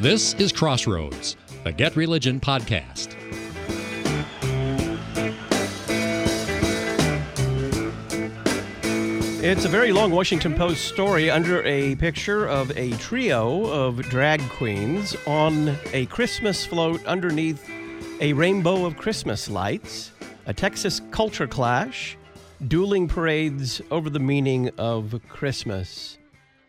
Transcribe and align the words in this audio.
This 0.00 0.34
is 0.34 0.52
Crossroads, 0.52 1.36
the 1.64 1.72
Get 1.72 1.96
Religion 1.96 2.38
podcast. 2.38 3.16
It's 9.42 9.64
a 9.64 9.68
very 9.68 9.90
long 9.90 10.12
Washington 10.12 10.54
Post 10.54 10.84
story 10.84 11.28
under 11.32 11.64
a 11.64 11.96
picture 11.96 12.46
of 12.46 12.70
a 12.78 12.92
trio 12.98 13.64
of 13.64 14.00
drag 14.02 14.40
queens 14.50 15.16
on 15.26 15.76
a 15.92 16.06
Christmas 16.06 16.64
float 16.64 17.04
underneath 17.04 17.68
a 18.20 18.32
rainbow 18.34 18.86
of 18.86 18.96
Christmas 18.96 19.50
lights, 19.50 20.12
a 20.46 20.54
Texas 20.54 21.00
culture 21.10 21.48
clash, 21.48 22.16
dueling 22.68 23.08
parades 23.08 23.82
over 23.90 24.10
the 24.10 24.20
meaning 24.20 24.70
of 24.78 25.20
Christmas. 25.28 26.18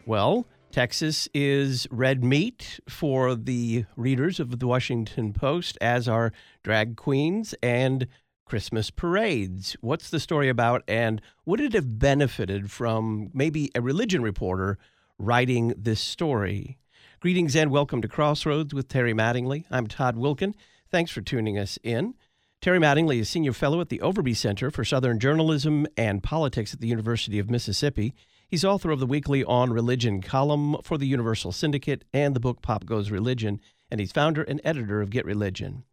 Well, 0.08 0.48
Texas 0.72 1.28
is 1.34 1.88
red 1.90 2.23
meat 2.23 2.80
for 2.88 3.34
the 3.34 3.86
readers 3.96 4.40
of 4.40 4.60
the 4.60 4.68
Washington 4.68 5.34
Post, 5.34 5.80
as 5.82 6.08
are 6.08 6.32
drag 6.62 6.96
queens 6.96 7.55
and 7.64 8.05
Christmas 8.46 8.91
parades. 8.91 9.76
What's 9.82 10.12
the 10.12 10.20
story 10.20 10.48
about, 10.48 10.84
and 10.88 11.24
would 11.44 11.60
it 11.60 11.74
have 11.74 11.98
benefited 11.98 12.70
from 12.70 13.32
maybe 13.34 13.72
a 13.74 13.82
religion 13.82 14.22
reporter 14.22 14.77
writing 15.18 15.74
this 15.76 16.02
story? 16.02 16.77
Greetings 17.20 17.55
and 17.55 17.72
welcome 17.72 18.04
to 18.04 18.08
Crossroads 18.08 18.72
with 18.72 18.88
Terry 18.88 19.13
Mattingly. 19.13 19.66
I'm 19.72 19.88
Todd 19.88 20.18
Wilken. 20.18 20.54
Thanks 20.91 21.10
for 21.10 21.22
tuning 21.22 21.58
us 21.58 21.80
in. 21.84 22.13
Terry 22.62 22.80
Mattingly 22.80 23.20
is 23.20 23.30
Senior 23.30 23.54
Fellow 23.54 23.82
at 23.82 23.90
the 23.90 23.99
Overby 23.99 24.36
Center 24.36 24.70
for 24.70 24.86
Southern 24.86 25.18
Journalism 25.18 25.88
and 25.98 26.22
Politics 26.22 26.76
at 26.76 26.80
the 26.80 26.88
University 26.88 27.40
of 27.40 27.49
Mississippi. 27.49 28.13
He's 28.49 28.66
author 28.66 28.89
of 28.89 28.99
the 28.99 29.05
weekly 29.05 29.44
On 29.44 29.71
Religion 29.71 30.24
column 30.24 30.77
for 30.82 30.98
the 30.98 31.05
Universal 31.05 31.51
Syndicate 31.51 32.04
and 32.12 32.35
the 32.35 32.40
book 32.40 32.63
Pop 32.63 32.84
Goes 32.84 33.12
Religion, 33.12 33.62
and 33.91 33.99
he's 33.99 34.12
founder 34.12 34.41
and 34.41 34.60
editor 34.63 35.04
of 35.04 35.12
Get 35.12 35.24
Religion. 35.24 35.84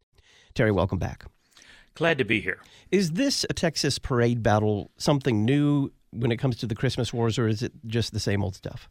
Terry, 0.54 0.72
welcome 0.72 0.98
back. 0.98 1.26
Glad 1.92 2.16
to 2.16 2.24
be 2.24 2.40
here. 2.40 2.60
Is 2.90 3.12
this 3.12 3.44
a 3.50 3.52
Texas 3.52 3.98
parade 3.98 4.42
battle 4.42 4.90
something 4.96 5.44
new 5.44 5.92
when 6.12 6.32
it 6.32 6.38
comes 6.38 6.56
to 6.56 6.66
the 6.66 6.74
Christmas 6.74 7.12
wars, 7.12 7.38
or 7.38 7.46
is 7.46 7.62
it 7.62 7.72
just 7.86 8.14
the 8.14 8.20
same 8.20 8.42
old 8.42 8.54
stuff? 8.54 8.88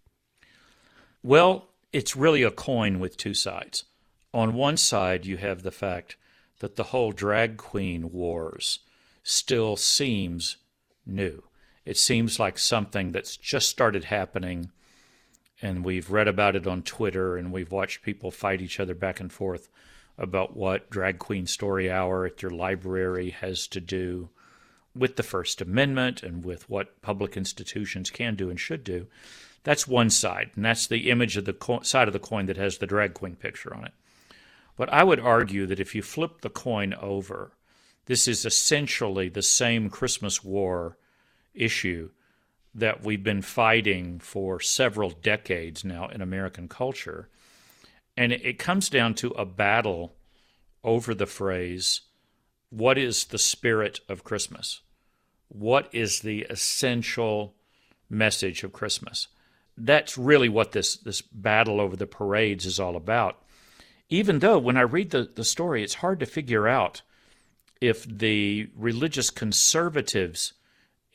Well, 1.23 1.69
it's 1.91 2.15
really 2.15 2.43
a 2.43 2.51
coin 2.51 2.99
with 2.99 3.17
two 3.17 3.33
sides. 3.33 3.85
On 4.31 4.53
one 4.53 4.77
side, 4.77 5.25
you 5.25 5.37
have 5.37 5.63
the 5.63 5.71
fact 5.71 6.17
that 6.59 6.75
the 6.75 6.83
whole 6.83 7.11
drag 7.11 7.57
queen 7.57 8.11
wars 8.11 8.81
still 9.23 9.75
seems 9.75 10.57
new. 11.03 11.41
It 11.85 11.97
seems 11.97 12.39
like 12.39 12.57
something 12.57 13.11
that's 13.11 13.37
just 13.37 13.69
started 13.69 14.05
happening, 14.05 14.71
and 15.61 15.85
we've 15.85 16.09
read 16.09 16.27
about 16.27 16.55
it 16.55 16.65
on 16.65 16.81
Twitter, 16.81 17.37
and 17.37 17.51
we've 17.51 17.71
watched 17.71 18.01
people 18.01 18.31
fight 18.31 18.61
each 18.61 18.79
other 18.79 18.95
back 18.95 19.19
and 19.19 19.31
forth 19.31 19.69
about 20.17 20.57
what 20.57 20.89
Drag 20.89 21.19
Queen 21.19 21.45
Story 21.45 21.91
Hour 21.91 22.25
at 22.25 22.41
your 22.41 22.51
library 22.51 23.29
has 23.29 23.67
to 23.67 23.79
do 23.79 24.29
with 24.95 25.15
the 25.15 25.23
First 25.23 25.61
Amendment 25.61 26.23
and 26.23 26.43
with 26.43 26.69
what 26.69 27.01
public 27.01 27.37
institutions 27.37 28.09
can 28.09 28.35
do 28.35 28.49
and 28.49 28.59
should 28.59 28.83
do. 28.83 29.07
That's 29.63 29.87
one 29.87 30.09
side, 30.09 30.51
and 30.55 30.65
that's 30.65 30.87
the 30.87 31.09
image 31.09 31.37
of 31.37 31.45
the 31.45 31.53
co- 31.53 31.81
side 31.81 32.07
of 32.07 32.13
the 32.13 32.19
coin 32.19 32.45
that 32.45 32.57
has 32.57 32.77
the 32.77 32.87
drag 32.87 33.13
queen 33.13 33.35
picture 33.35 33.73
on 33.75 33.85
it. 33.85 33.93
But 34.77 34.91
I 34.91 35.03
would 35.03 35.19
argue 35.19 35.65
that 35.67 35.79
if 35.79 35.93
you 35.93 36.01
flip 36.01 36.41
the 36.41 36.49
coin 36.49 36.93
over, 36.95 37.51
this 38.05 38.27
is 38.27 38.45
essentially 38.45 39.29
the 39.29 39.41
same 39.41 39.89
Christmas 39.89 40.43
war 40.43 40.97
issue 41.55 42.09
that 42.73 43.03
we've 43.03 43.23
been 43.23 43.41
fighting 43.41 44.19
for 44.19 44.59
several 44.59 45.09
decades 45.09 45.83
now 45.83 46.07
in 46.09 46.21
American 46.21 46.67
culture 46.67 47.29
and 48.17 48.31
it 48.31 48.57
comes 48.57 48.89
down 48.89 49.13
to 49.15 49.31
a 49.31 49.45
battle 49.45 50.15
over 50.83 51.13
the 51.13 51.25
phrase, 51.25 52.01
what 52.69 52.97
is 52.97 53.25
the 53.25 53.37
spirit 53.37 53.99
of 54.07 54.23
Christmas? 54.23 54.81
What 55.49 55.89
is 55.93 56.21
the 56.21 56.43
essential 56.49 57.55
message 58.09 58.63
of 58.63 58.73
Christmas? 58.73 59.27
That's 59.77 60.17
really 60.17 60.47
what 60.47 60.71
this, 60.71 60.95
this 60.95 61.21
battle 61.21 61.81
over 61.81 61.95
the 61.95 62.07
parades 62.07 62.65
is 62.65 62.79
all 62.79 62.95
about. 62.95 63.41
Even 64.09 64.39
though 64.39 64.59
when 64.59 64.77
I 64.77 64.81
read 64.81 65.09
the, 65.09 65.29
the 65.35 65.43
story, 65.43 65.83
it's 65.83 65.95
hard 65.95 66.19
to 66.21 66.25
figure 66.25 66.67
out 66.67 67.01
if 67.81 68.05
the 68.05 68.69
religious 68.75 69.29
conservatives 69.29 70.53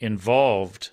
involved 0.00 0.90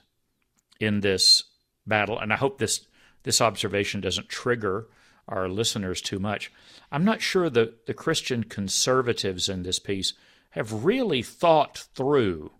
in 0.79 0.99
this 0.99 1.43
battle, 1.85 2.19
and 2.19 2.31
I 2.31 2.35
hope 2.35 2.59
this, 2.59 2.85
this 3.23 3.41
observation 3.41 4.01
doesn't 4.01 4.29
trigger 4.29 4.87
our 5.27 5.49
listeners 5.49 6.01
too 6.01 6.19
much. 6.19 6.51
I'm 6.91 7.03
not 7.03 7.21
sure 7.21 7.49
that 7.49 7.85
the 7.85 7.93
Christian 7.93 8.43
conservatives 8.43 9.49
in 9.49 9.63
this 9.63 9.79
piece 9.79 10.13
have 10.51 10.85
really 10.85 11.21
thought 11.21 11.77
through 11.95 12.51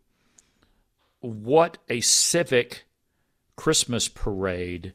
what 1.20 1.78
a 1.90 2.02
civic 2.02 2.86
Christmas 3.56 4.08
parade 4.08 4.94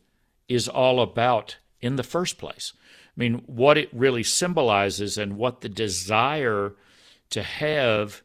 is 0.49 0.69
all 0.69 1.01
about 1.01 1.57
in 1.81 1.97
the 1.97 2.03
first 2.03 2.39
place. 2.39 2.73
I 2.83 3.13
mean, 3.17 3.43
what 3.47 3.77
it 3.77 3.89
really 3.93 4.23
symbolizes 4.23 5.19
and 5.19 5.37
what 5.37 5.61
the 5.61 5.69
desire 5.69 6.75
to 7.31 7.43
have 7.43 8.23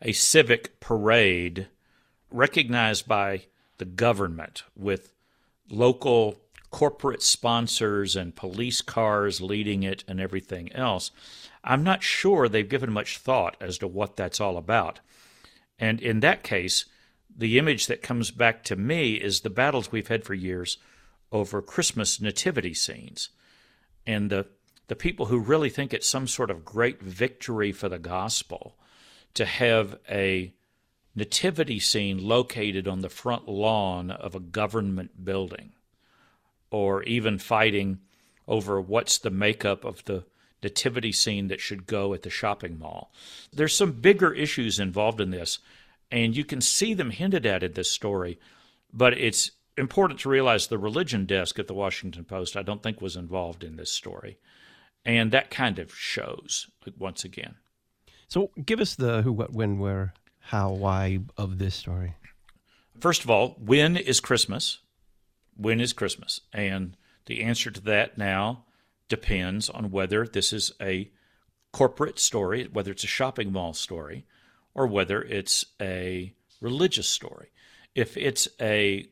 a 0.00 0.12
civic 0.12 0.80
parade 0.80 1.68
recognized 2.34 3.06
by 3.06 3.42
the 3.78 3.84
government 3.84 4.64
with 4.76 5.12
local 5.70 6.38
corporate 6.70 7.22
sponsors 7.22 8.16
and 8.16 8.34
police 8.34 8.80
cars 8.80 9.40
leading 9.40 9.82
it 9.82 10.04
and 10.08 10.20
everything 10.20 10.72
else. 10.72 11.10
I'm 11.62 11.84
not 11.84 12.02
sure 12.02 12.48
they've 12.48 12.68
given 12.68 12.92
much 12.92 13.18
thought 13.18 13.56
as 13.60 13.78
to 13.78 13.86
what 13.86 14.16
that's 14.16 14.40
all 14.40 14.56
about. 14.56 15.00
And 15.78 16.00
in 16.00 16.20
that 16.20 16.42
case, 16.42 16.86
the 17.34 17.58
image 17.58 17.86
that 17.86 18.02
comes 18.02 18.30
back 18.30 18.64
to 18.64 18.76
me 18.76 19.14
is 19.14 19.40
the 19.40 19.50
battles 19.50 19.92
we've 19.92 20.08
had 20.08 20.24
for 20.24 20.34
years 20.34 20.78
over 21.30 21.62
Christmas 21.62 22.20
nativity 22.20 22.74
scenes. 22.74 23.30
And 24.06 24.30
the, 24.30 24.46
the 24.88 24.96
people 24.96 25.26
who 25.26 25.38
really 25.38 25.70
think 25.70 25.92
it's 25.92 26.08
some 26.08 26.26
sort 26.26 26.50
of 26.50 26.64
great 26.64 27.00
victory 27.02 27.72
for 27.72 27.88
the 27.88 27.98
gospel 27.98 28.76
to 29.34 29.44
have 29.44 29.98
a 30.10 30.52
nativity 31.14 31.78
scene 31.78 32.18
located 32.18 32.88
on 32.88 33.00
the 33.00 33.08
front 33.08 33.48
lawn 33.48 34.10
of 34.10 34.34
a 34.34 34.40
government 34.40 35.24
building 35.24 35.72
or 36.70 37.02
even 37.02 37.38
fighting 37.38 37.98
over 38.48 38.80
what's 38.80 39.18
the 39.18 39.30
makeup 39.30 39.84
of 39.84 40.04
the 40.04 40.24
nativity 40.62 41.12
scene 41.12 41.48
that 41.48 41.60
should 41.60 41.86
go 41.86 42.14
at 42.14 42.22
the 42.22 42.30
shopping 42.30 42.78
mall. 42.78 43.12
There's 43.52 43.76
some 43.76 43.92
bigger 43.92 44.32
issues 44.32 44.78
involved 44.78 45.20
in 45.20 45.30
this, 45.30 45.58
and 46.10 46.36
you 46.36 46.44
can 46.44 46.60
see 46.60 46.94
them 46.94 47.10
hinted 47.10 47.44
at 47.44 47.62
in 47.62 47.72
this 47.72 47.90
story, 47.90 48.38
but 48.92 49.12
it's 49.14 49.50
important 49.76 50.20
to 50.20 50.28
realize 50.28 50.66
the 50.66 50.78
religion 50.78 51.26
desk 51.26 51.58
at 51.58 51.66
the 51.66 51.74
Washington 51.74 52.24
Post, 52.24 52.56
I 52.56 52.62
don't 52.62 52.82
think, 52.82 53.00
was 53.00 53.16
involved 53.16 53.64
in 53.64 53.76
this 53.76 53.90
story. 53.90 54.38
And 55.04 55.32
that 55.32 55.50
kind 55.50 55.78
of 55.78 55.94
shows 55.94 56.68
once 56.96 57.24
again. 57.24 57.56
So 58.28 58.50
give 58.64 58.80
us 58.80 58.94
the 58.94 59.22
who, 59.22 59.32
what, 59.32 59.52
when, 59.52 59.78
where, 59.78 60.14
how, 60.42 60.70
why 60.72 61.20
of 61.36 61.58
this 61.58 61.74
story. 61.74 62.14
First 63.00 63.24
of 63.24 63.30
all, 63.30 63.56
when 63.58 63.96
is 63.96 64.20
Christmas? 64.20 64.78
when 65.56 65.80
is 65.80 65.92
Christmas? 65.92 66.40
And 66.52 66.96
the 67.26 67.42
answer 67.42 67.70
to 67.70 67.80
that 67.82 68.18
now 68.18 68.64
depends 69.08 69.68
on 69.68 69.90
whether 69.90 70.26
this 70.26 70.52
is 70.52 70.72
a 70.80 71.10
corporate 71.72 72.18
story, 72.18 72.68
whether 72.72 72.90
it's 72.90 73.04
a 73.04 73.08
shopping 73.08 73.52
mall 73.52 73.72
story, 73.72 74.26
or 74.74 74.86
whether 74.86 75.22
it's 75.22 75.64
a 75.80 76.34
religious 76.60 77.08
story. 77.08 77.50
If 77.94 78.16
it's 78.16 78.48
a 78.60 79.08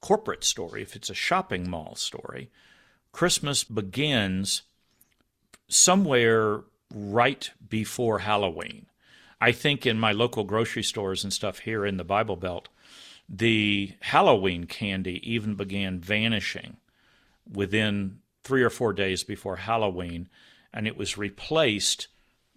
corporate 0.00 0.44
story, 0.44 0.82
if 0.82 0.96
it's 0.96 1.10
a 1.10 1.14
shopping 1.14 1.68
mall 1.68 1.94
story, 1.94 2.50
Christmas 3.12 3.64
begins 3.64 4.62
somewhere 5.68 6.62
right 6.92 7.50
before 7.68 8.20
Halloween. 8.20 8.86
I 9.40 9.52
think 9.52 9.86
in 9.86 9.98
my 9.98 10.12
local 10.12 10.44
grocery 10.44 10.82
stores 10.82 11.24
and 11.24 11.32
stuff 11.32 11.60
here 11.60 11.86
in 11.86 11.96
the 11.96 12.04
Bible 12.04 12.36
Belt, 12.36 12.68
the 13.28 13.92
Halloween 14.00 14.64
candy 14.64 15.20
even 15.30 15.54
began 15.54 16.00
vanishing 16.00 16.76
within 17.50 18.18
three 18.44 18.62
or 18.62 18.70
four 18.70 18.92
days 18.92 19.22
before 19.22 19.56
Halloween, 19.56 20.28
and 20.74 20.86
it 20.86 20.96
was 20.96 21.16
replaced 21.16 22.08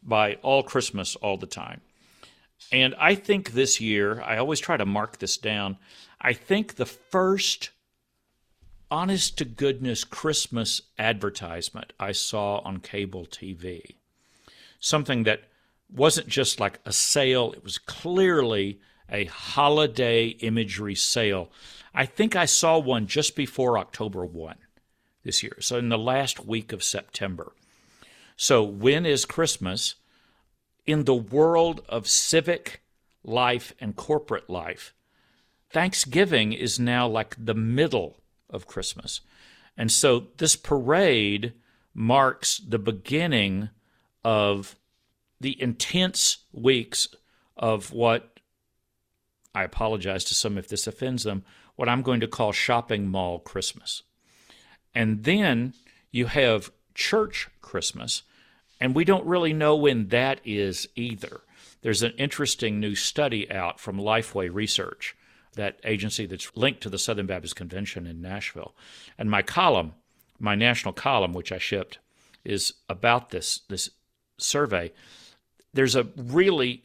by 0.01 0.35
all 0.35 0.63
Christmas 0.63 1.15
all 1.17 1.37
the 1.37 1.45
time. 1.47 1.81
And 2.71 2.95
I 2.99 3.15
think 3.15 3.51
this 3.51 3.79
year, 3.79 4.21
I 4.21 4.37
always 4.37 4.59
try 4.59 4.77
to 4.77 4.85
mark 4.85 5.19
this 5.19 5.37
down. 5.37 5.77
I 6.19 6.33
think 6.33 6.75
the 6.75 6.85
first 6.85 7.69
honest 8.89 9.37
to 9.37 9.45
goodness 9.45 10.03
Christmas 10.03 10.81
advertisement 10.97 11.93
I 11.99 12.11
saw 12.11 12.59
on 12.59 12.79
cable 12.79 13.25
TV, 13.25 13.95
something 14.79 15.23
that 15.23 15.43
wasn't 15.93 16.27
just 16.27 16.59
like 16.59 16.79
a 16.85 16.91
sale, 16.91 17.53
it 17.53 17.63
was 17.63 17.77
clearly 17.77 18.79
a 19.09 19.25
holiday 19.25 20.27
imagery 20.27 20.95
sale. 20.95 21.51
I 21.93 22.05
think 22.05 22.35
I 22.35 22.45
saw 22.45 22.79
one 22.79 23.05
just 23.05 23.35
before 23.35 23.77
October 23.77 24.25
1. 24.25 24.55
this 25.23 25.41
year. 25.41 25.57
So 25.59 25.77
in 25.77 25.89
the 25.89 25.97
last 25.97 26.45
week 26.45 26.71
of 26.71 26.83
September. 26.83 27.53
So 28.35 28.63
when 28.63 29.05
is 29.05 29.25
Christmas? 29.25 29.95
In 30.85 31.05
the 31.05 31.15
world 31.15 31.81
of 31.87 32.09
civic 32.09 32.81
life 33.23 33.73
and 33.79 33.95
corporate 33.95 34.49
life, 34.49 34.93
Thanksgiving 35.69 36.51
is 36.53 36.79
now 36.79 37.07
like 37.07 37.35
the 37.39 37.53
middle 37.53 38.17
of 38.49 38.67
Christmas. 38.67 39.21
And 39.77 39.91
so 39.91 40.27
this 40.37 40.55
parade 40.55 41.53
marks 41.93 42.57
the 42.57 42.79
beginning 42.79 43.69
of 44.23 44.75
the 45.39 45.61
intense 45.61 46.37
weeks 46.51 47.07
of 47.57 47.91
what 47.91 48.39
I 49.53 49.63
apologize 49.63 50.23
to 50.25 50.33
some 50.33 50.57
if 50.57 50.67
this 50.67 50.87
offends 50.87 51.23
them, 51.23 51.43
what 51.75 51.89
I'm 51.89 52.01
going 52.01 52.19
to 52.21 52.27
call 52.27 52.51
shopping 52.51 53.07
mall 53.07 53.39
Christmas. 53.39 54.03
And 54.95 55.23
then 55.23 55.73
you 56.11 56.27
have 56.27 56.71
church 56.95 57.49
Christmas, 57.61 58.23
and 58.79 58.95
we 58.95 59.03
don't 59.03 59.25
really 59.25 59.53
know 59.53 59.75
when 59.75 60.07
that 60.09 60.39
is 60.45 60.87
either. 60.95 61.41
There's 61.81 62.03
an 62.03 62.13
interesting 62.17 62.79
new 62.79 62.95
study 62.95 63.51
out 63.51 63.79
from 63.79 63.97
Lifeway 63.97 64.53
Research, 64.53 65.15
that 65.55 65.79
agency 65.83 66.25
that's 66.25 66.55
linked 66.55 66.81
to 66.81 66.89
the 66.89 66.97
Southern 66.97 67.25
Baptist 67.25 67.55
Convention 67.55 68.07
in 68.07 68.21
Nashville. 68.21 68.75
And 69.17 69.29
my 69.29 69.41
column, 69.41 69.93
my 70.39 70.55
national 70.55 70.93
column, 70.93 71.33
which 71.33 71.51
I 71.51 71.57
shipped, 71.57 71.99
is 72.43 72.73
about 72.89 73.29
this 73.29 73.61
this 73.69 73.89
survey. 74.37 74.91
There's 75.73 75.95
a 75.95 76.07
really 76.15 76.83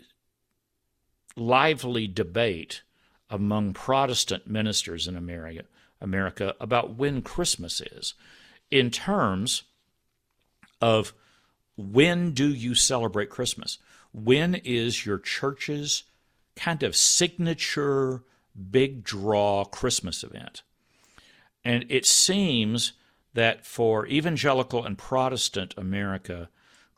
lively 1.37 2.07
debate 2.07 2.83
among 3.31 3.75
Protestant 3.75 4.47
ministers 4.47 5.07
in 5.07 5.17
America, 5.17 5.65
America 6.01 6.55
about 6.61 6.97
when 6.97 7.23
Christmas 7.23 7.81
is, 7.81 8.15
in 8.71 8.91
terms 8.91 9.65
of 10.81 11.13
when 11.77 12.33
do 12.33 12.49
you 12.53 12.75
celebrate 12.75 13.31
Christmas? 13.31 13.79
When 14.13 14.55
is 14.57 15.07
your 15.07 15.19
church's 15.19 16.05
kind 16.57 16.83
of 16.83 16.97
signature 16.97 18.25
big 18.71 19.05
draw 19.05 19.65
Christmas 19.65 20.25
event? 20.25 20.63
And 21.65 21.85
it 21.89 22.07
seems 22.07 22.93
that 23.35 23.67
for 23.67 24.07
evangelical 24.07 24.85
and 24.85 24.97
Protestant 24.97 25.75
America, 25.77 26.49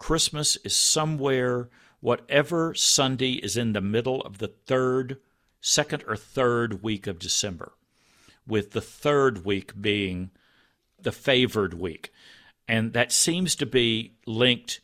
Christmas 0.00 0.56
is 0.64 0.74
somewhere, 0.74 1.68
whatever 2.00 2.74
Sunday 2.74 3.34
is 3.34 3.58
in 3.58 3.74
the 3.74 3.82
middle 3.82 4.22
of 4.22 4.38
the 4.38 4.48
third, 4.48 5.18
second 5.60 6.02
or 6.08 6.16
third 6.16 6.82
week 6.82 7.06
of 7.06 7.18
December, 7.18 7.72
with 8.46 8.70
the 8.70 8.80
third 8.80 9.44
week 9.44 9.78
being 9.78 10.30
the 10.98 11.12
favored 11.12 11.74
week. 11.74 12.10
And 12.66 12.94
that 12.94 13.12
seems 13.12 13.54
to 13.56 13.66
be 13.66 14.14
linked 14.26 14.80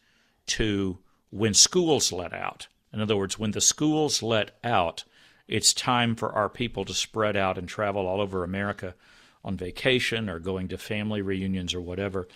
to 0.49 0.99
when 1.31 1.55
schools 1.55 2.13
let 2.13 2.35
out. 2.35 2.69
In 2.93 3.01
other 3.01 3.17
words, 3.17 3.39
when 3.39 3.53
the 3.53 3.61
schools 3.63 4.23
let 4.23 4.59
out, 4.63 5.05
it's 5.49 5.73
time 5.73 6.15
for 6.15 6.31
our 6.33 6.51
people 6.51 6.85
to 6.85 6.93
spread 6.93 7.39
out 7.39 7.57
and 7.57 7.67
travel 7.67 8.07
all 8.07 8.21
over 8.21 8.45
America 8.45 8.95
on 9.43 9.57
vacation 9.57 10.29
or 10.29 10.39
going 10.39 10.69
to 10.69 10.77
family 10.77 11.23
reunions 11.23 11.73
or 11.73 11.81
whatever. 11.81 12.29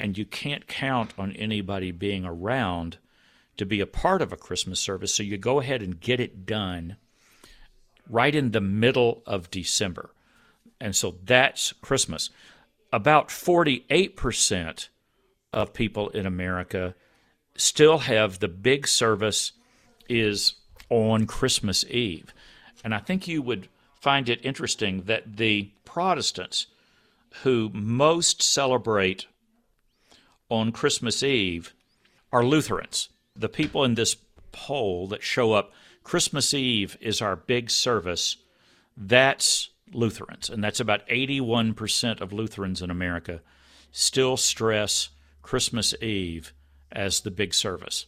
And 0.00 0.16
you 0.16 0.24
can't 0.24 0.66
count 0.66 1.12
on 1.18 1.32
anybody 1.32 1.90
being 1.90 2.24
around 2.24 2.98
to 3.56 3.66
be 3.66 3.80
a 3.80 3.86
part 3.86 4.22
of 4.22 4.32
a 4.32 4.36
Christmas 4.36 4.80
service. 4.80 5.14
So 5.14 5.22
you 5.22 5.36
go 5.36 5.60
ahead 5.60 5.82
and 5.82 6.00
get 6.00 6.20
it 6.20 6.46
done 6.46 6.96
right 8.08 8.34
in 8.34 8.52
the 8.52 8.60
middle 8.60 9.22
of 9.26 9.50
December. 9.50 10.10
And 10.80 10.94
so 10.94 11.16
that's 11.24 11.72
Christmas. 11.82 12.30
About 12.92 13.28
48% 13.28 14.88
of 15.52 15.74
people 15.74 16.08
in 16.10 16.26
America 16.26 16.94
still 17.56 17.98
have 17.98 18.38
the 18.38 18.48
big 18.48 18.86
service 18.86 19.52
is 20.08 20.54
on 20.88 21.26
Christmas 21.26 21.84
Eve. 21.84 22.32
And 22.84 22.94
I 22.94 22.98
think 22.98 23.26
you 23.26 23.42
would 23.42 23.68
find 24.00 24.28
it 24.28 24.44
interesting 24.44 25.02
that 25.02 25.36
the 25.36 25.70
Protestants 25.84 26.66
who 27.42 27.70
most 27.72 28.40
celebrate 28.40 29.26
on 30.48 30.72
Christmas 30.72 31.22
Eve 31.22 31.74
are 32.32 32.44
Lutherans. 32.44 33.08
The 33.36 33.48
people 33.48 33.84
in 33.84 33.94
this 33.94 34.16
poll 34.52 35.06
that 35.08 35.22
show 35.22 35.52
up, 35.52 35.72
Christmas 36.02 36.54
Eve 36.54 36.96
is 37.00 37.20
our 37.20 37.36
big 37.36 37.70
service, 37.70 38.36
that's 38.96 39.70
Lutherans. 39.92 40.50
And 40.50 40.62
that's 40.62 40.80
about 40.80 41.06
81% 41.08 42.20
of 42.20 42.32
Lutherans 42.32 42.82
in 42.82 42.90
America 42.90 43.40
still 43.90 44.36
stress 44.36 45.10
Christmas 45.42 45.94
Eve 46.02 46.52
as 46.92 47.20
the 47.20 47.30
big 47.30 47.54
service. 47.54 48.06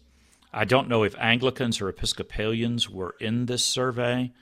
I 0.53 0.65
don't 0.65 0.89
know 0.89 1.05
if 1.05 1.15
Anglicans 1.19 1.81
or 1.81 1.89
Episcopalians 1.89 2.91
were 2.91 3.15
in 3.21 3.47
this 3.47 3.65
survey, 3.65 4.33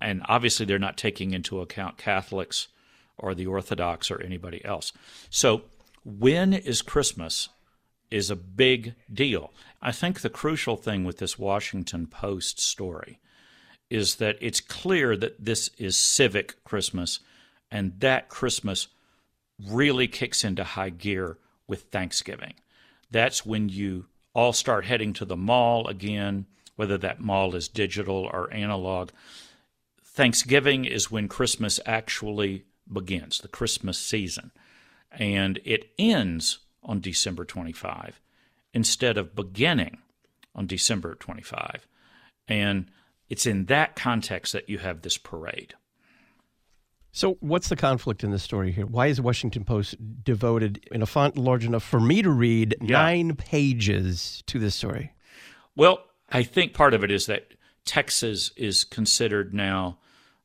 and 0.00 0.22
obviously 0.28 0.66
they're 0.66 0.78
not 0.78 0.96
taking 0.96 1.32
into 1.32 1.60
account 1.60 1.96
Catholics 1.96 2.68
or 3.16 3.34
the 3.34 3.46
Orthodox 3.46 4.10
or 4.10 4.20
anybody 4.20 4.64
else. 4.64 4.92
So, 5.30 5.62
when 6.04 6.52
is 6.52 6.82
Christmas 6.82 7.48
is 8.10 8.30
a 8.30 8.36
big 8.36 8.94
deal. 9.12 9.52
I 9.82 9.90
think 9.90 10.20
the 10.20 10.30
crucial 10.30 10.76
thing 10.76 11.04
with 11.04 11.18
this 11.18 11.38
Washington 11.38 12.06
Post 12.06 12.60
story 12.60 13.18
is 13.90 14.16
that 14.16 14.36
it's 14.40 14.60
clear 14.60 15.16
that 15.16 15.44
this 15.44 15.70
is 15.78 15.96
civic 15.96 16.62
Christmas, 16.64 17.20
and 17.70 17.98
that 18.00 18.28
Christmas 18.28 18.88
really 19.68 20.06
kicks 20.06 20.44
into 20.44 20.64
high 20.64 20.90
gear 20.90 21.38
with 21.66 21.82
Thanksgiving. 21.84 22.54
That's 23.10 23.44
when 23.44 23.68
you 23.68 24.06
all 24.34 24.52
start 24.52 24.84
heading 24.84 25.12
to 25.14 25.24
the 25.24 25.36
mall 25.36 25.86
again, 25.86 26.46
whether 26.76 26.98
that 26.98 27.20
mall 27.20 27.54
is 27.54 27.68
digital 27.68 28.30
or 28.32 28.52
analog. 28.52 29.10
Thanksgiving 30.04 30.84
is 30.84 31.10
when 31.10 31.28
Christmas 31.28 31.80
actually 31.84 32.64
begins, 32.92 33.38
the 33.38 33.48
Christmas 33.48 33.98
season. 33.98 34.50
And 35.18 35.60
it 35.64 35.90
ends 35.98 36.58
on 36.82 37.00
December 37.00 37.44
25 37.44 38.20
instead 38.72 39.16
of 39.16 39.34
beginning 39.34 39.98
on 40.54 40.66
December 40.66 41.14
25. 41.14 41.86
And 42.48 42.90
it's 43.28 43.46
in 43.46 43.66
that 43.66 43.96
context 43.96 44.52
that 44.52 44.68
you 44.68 44.78
have 44.78 45.02
this 45.02 45.16
parade. 45.16 45.74
So, 47.12 47.36
what's 47.38 47.68
the 47.68 47.76
conflict 47.76 48.24
in 48.24 48.32
this 48.32 48.42
story 48.42 48.72
here? 48.72 48.86
Why 48.86 49.06
is 49.06 49.20
Washington 49.20 49.64
Post 49.64 49.94
devoted 50.24 50.84
in 50.90 51.00
a 51.00 51.06
font 51.06 51.38
large 51.38 51.64
enough 51.64 51.84
for 51.84 52.00
me 52.00 52.22
to 52.22 52.30
read 52.30 52.74
yeah. 52.80 52.98
nine 52.98 53.36
pages 53.36 54.42
to 54.46 54.58
this 54.58 54.74
story? 54.74 55.12
Well, 55.76 56.04
I 56.30 56.42
think 56.42 56.74
part 56.74 56.92
of 56.92 57.04
it 57.04 57.12
is 57.12 57.26
that 57.26 57.54
Texas 57.84 58.50
is 58.56 58.82
considered 58.82 59.54
now 59.54 59.98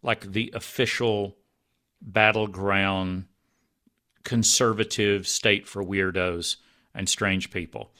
like 0.03 0.31
the 0.31 0.51
official 0.53 1.38
battleground 2.01 3.25
conservative 4.23 5.27
state 5.27 5.67
for 5.67 5.83
weirdos 5.83 6.57
and 6.93 7.07
strange 7.07 7.51
people. 7.51 7.91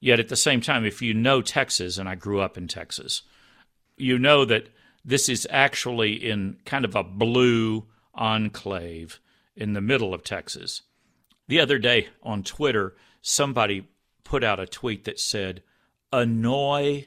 Yet 0.00 0.20
at 0.20 0.28
the 0.28 0.36
same 0.36 0.60
time, 0.60 0.84
if 0.84 1.02
you 1.02 1.14
know 1.14 1.42
Texas, 1.42 1.98
and 1.98 2.08
I 2.08 2.14
grew 2.14 2.40
up 2.40 2.56
in 2.56 2.68
Texas, 2.68 3.22
you 3.96 4.18
know 4.18 4.44
that 4.44 4.68
this 5.04 5.28
is 5.28 5.46
actually 5.50 6.12
in 6.12 6.58
kind 6.64 6.84
of 6.84 6.94
a 6.94 7.02
blue 7.02 7.86
enclave 8.14 9.20
in 9.54 9.72
the 9.72 9.80
middle 9.80 10.12
of 10.12 10.22
Texas. 10.22 10.82
The 11.48 11.60
other 11.60 11.78
day 11.78 12.08
on 12.22 12.42
Twitter, 12.42 12.94
somebody 13.22 13.88
put 14.24 14.42
out 14.42 14.60
a 14.60 14.66
tweet 14.66 15.04
that 15.04 15.20
said, 15.20 15.62
Annoy 16.12 17.06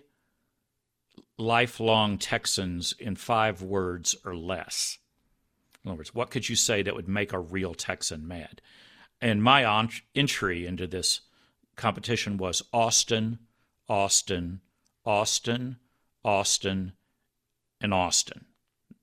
lifelong 1.37 2.17
Texans 2.17 2.93
in 2.99 3.15
five 3.15 3.61
words 3.61 4.15
or 4.25 4.35
less. 4.35 4.97
In 5.89 5.93
other 5.93 5.99
words, 5.99 6.13
what 6.13 6.29
could 6.29 6.47
you 6.47 6.55
say 6.55 6.83
that 6.83 6.95
would 6.95 7.07
make 7.07 7.33
a 7.33 7.39
real 7.39 7.73
Texan 7.73 8.27
mad? 8.27 8.61
And 9.19 9.43
my 9.43 9.89
entry 10.13 10.65
into 10.67 10.85
this 10.85 11.21
competition 11.75 12.37
was 12.37 12.61
Austin, 12.71 13.39
Austin, 13.87 14.61
Austin, 15.03 15.77
Austin, 16.23 16.93
and 17.81 17.93
Austin. 17.93 18.45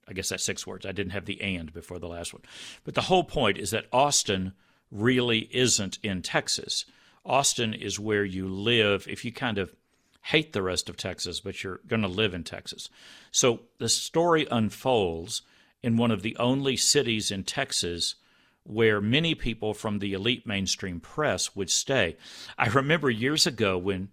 I 0.07 0.13
guess 0.13 0.29
that's 0.29 0.45
six 0.45 0.65
words. 0.65 0.87
I 0.87 0.93
didn't 0.93 1.13
have 1.13 1.25
the 1.25 1.41
and 1.41 1.73
before 1.73 1.99
the 1.99 2.07
last 2.07 2.33
one. 2.33 2.43
But 2.85 2.95
the 2.95 3.03
whole 3.03 3.25
point 3.25 3.59
is 3.59 3.73
that 3.73 3.87
Austin 3.93 4.53
really 4.93 5.49
isn't 5.51 5.99
in 6.05 6.23
Texas. 6.23 6.85
Austin 7.25 7.75
is 7.75 7.99
where 7.99 8.25
you 8.25 8.47
live 8.47 9.09
if 9.09 9.25
you 9.25 9.33
kind 9.33 9.59
of 9.59 9.75
hate 10.23 10.53
the 10.53 10.63
rest 10.63 10.89
of 10.89 10.97
Texas, 10.97 11.41
but 11.41 11.65
you're 11.65 11.81
going 11.89 12.03
to 12.03 12.09
live 12.09 12.33
in 12.35 12.45
Texas. 12.45 12.89
So 13.33 13.63
the 13.79 13.89
story 13.89 14.47
unfolds 14.51 15.43
in 15.83 15.97
one 15.97 16.11
of 16.11 16.23
the 16.23 16.37
only 16.37 16.77
cities 16.77 17.31
in 17.31 17.45
Texas 17.45 18.17
where 18.65 19.01
many 19.01 19.35
people 19.35 19.75
from 19.75 19.99
the 19.99 20.13
elite 20.13 20.47
mainstream 20.47 21.01
press 21.01 21.55
would 21.55 21.71
stay. 21.71 22.17
I 22.59 22.67
remember 22.67 23.11
years 23.11 23.47
ago 23.47 23.79
when 23.79 24.09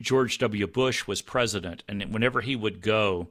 George 0.00 0.38
W. 0.38 0.66
Bush 0.66 1.06
was 1.06 1.22
president, 1.22 1.82
and 1.88 2.02
whenever 2.12 2.42
he 2.42 2.54
would 2.54 2.82
go 2.82 3.28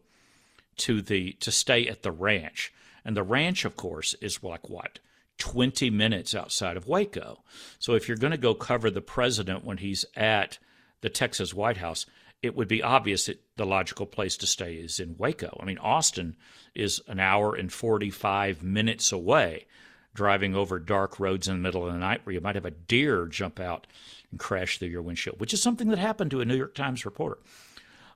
to 0.77 1.01
the 1.01 1.33
to 1.33 1.51
stay 1.51 1.87
at 1.87 2.01
the 2.01 2.11
ranch, 2.11 2.73
and 3.03 3.15
the 3.15 3.23
ranch, 3.23 3.65
of 3.65 3.75
course, 3.75 4.15
is 4.15 4.43
like 4.43 4.67
what 4.67 4.99
20 5.37 5.89
minutes 5.89 6.33
outside 6.33 6.77
of 6.77 6.87
Waco. 6.87 7.43
So 7.77 7.93
if 7.93 8.07
you're 8.07 8.17
going 8.17 8.31
to 8.31 8.37
go 8.37 8.55
cover 8.55 8.89
the 8.89 9.01
president 9.01 9.63
when 9.63 9.77
he's 9.77 10.05
at 10.15 10.57
the 11.01 11.09
Texas 11.09 11.53
White 11.53 11.77
House, 11.77 12.05
it 12.45 12.55
would 12.55 12.67
be 12.67 12.83
obvious 12.83 13.25
that 13.25 13.41
the 13.55 13.65
logical 13.65 14.05
place 14.05 14.37
to 14.37 14.47
stay 14.47 14.75
is 14.75 14.99
in 14.99 15.17
Waco. 15.17 15.57
I 15.59 15.65
mean, 15.65 15.77
Austin 15.79 16.35
is 16.73 17.01
an 17.07 17.19
hour 17.19 17.55
and 17.55 17.71
45 17.71 18.61
minutes 18.61 19.11
away, 19.11 19.65
driving 20.13 20.55
over 20.55 20.79
dark 20.79 21.19
roads 21.19 21.47
in 21.47 21.55
the 21.55 21.61
middle 21.61 21.85
of 21.85 21.91
the 21.91 21.99
night 21.99 22.21
where 22.23 22.33
you 22.33 22.41
might 22.41 22.55
have 22.55 22.65
a 22.65 22.71
deer 22.71 23.25
jump 23.25 23.59
out 23.59 23.87
and 24.31 24.39
crash 24.39 24.77
through 24.77 24.89
your 24.89 25.01
windshield, 25.01 25.39
which 25.39 25.53
is 25.53 25.61
something 25.61 25.89
that 25.89 25.99
happened 25.99 26.31
to 26.31 26.41
a 26.41 26.45
New 26.45 26.55
York 26.55 26.75
Times 26.75 27.05
reporter. 27.05 27.39